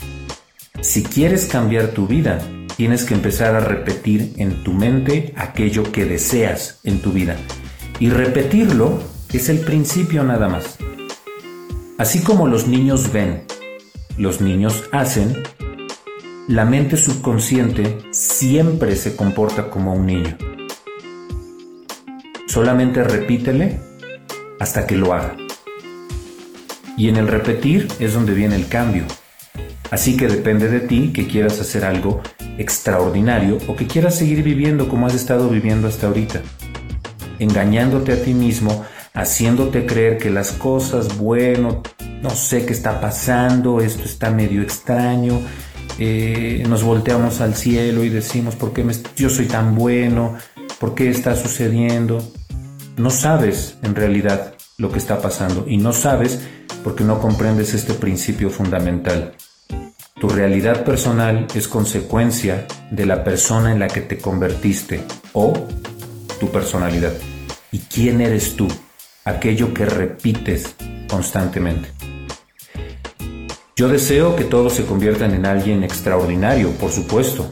[0.81, 2.39] Si quieres cambiar tu vida,
[2.77, 7.35] tienes que empezar a repetir en tu mente aquello que deseas en tu vida.
[7.99, 9.01] Y repetirlo
[9.33, 10.77] es el principio nada más.
[11.97, 13.43] Así como los niños ven,
[14.17, 15.43] los niños hacen,
[16.49, 20.35] la mente subconsciente siempre se comporta como un niño.
[22.47, 23.79] Solamente repítele
[24.59, 25.37] hasta que lo haga.
[26.97, 29.03] Y en el repetir es donde viene el cambio.
[29.91, 32.19] Así que depende de ti que quieras hacer algo
[32.57, 36.41] extraordinario o que quieras seguir viviendo como has estado viviendo hasta ahorita.
[37.37, 38.83] Engañándote a ti mismo,
[39.13, 41.83] haciéndote creer que las cosas, bueno,
[42.23, 45.41] no sé qué está pasando, esto está medio extraño,
[46.01, 48.85] eh, nos volteamos al cielo y decimos, ¿por qué
[49.17, 50.35] yo soy tan bueno?
[50.79, 52.23] ¿Por qué está sucediendo?
[52.95, 56.39] No sabes en realidad lo que está pasando y no sabes
[56.85, 59.33] porque no comprendes este principio fundamental.
[60.19, 65.53] Tu realidad personal es consecuencia de la persona en la que te convertiste o
[66.39, 67.13] tu personalidad.
[67.71, 68.67] ¿Y quién eres tú?
[69.25, 70.75] Aquello que repites
[71.09, 71.98] constantemente.
[73.79, 77.49] Yo deseo que todos se conviertan en alguien extraordinario, por supuesto,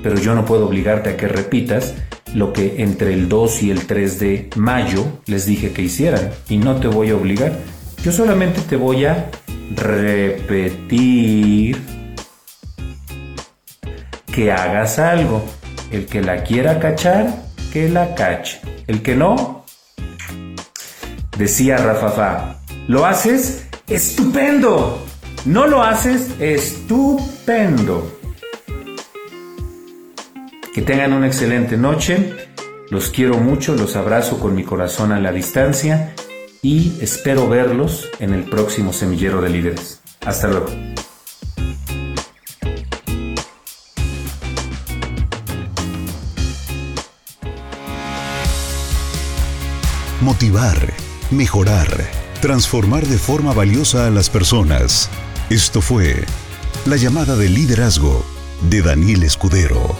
[0.00, 1.94] pero yo no puedo obligarte a que repitas
[2.34, 6.58] lo que entre el 2 y el 3 de mayo les dije que hicieran y
[6.58, 7.58] no te voy a obligar.
[8.04, 9.28] Yo solamente te voy a
[9.74, 11.82] repetir
[14.32, 15.44] que hagas algo.
[15.90, 17.42] El que la quiera cachar,
[17.72, 18.60] que la cache.
[18.86, 19.64] El que no,
[21.36, 23.66] decía Rafafa, ¿lo haces?
[23.88, 25.05] ¡Estupendo!
[25.46, 26.34] ¿No lo haces?
[26.40, 28.20] ¡Estupendo!
[30.74, 32.34] Que tengan una excelente noche.
[32.90, 36.14] Los quiero mucho, los abrazo con mi corazón a la distancia
[36.62, 40.02] y espero verlos en el próximo semillero de líderes.
[40.24, 40.66] Hasta luego.
[50.26, 50.92] motivar,
[51.30, 51.86] mejorar,
[52.42, 55.08] transformar de forma valiosa a las personas.
[55.50, 56.24] Esto fue
[56.86, 58.26] La llamada de liderazgo
[58.68, 59.96] de Daniel Escudero.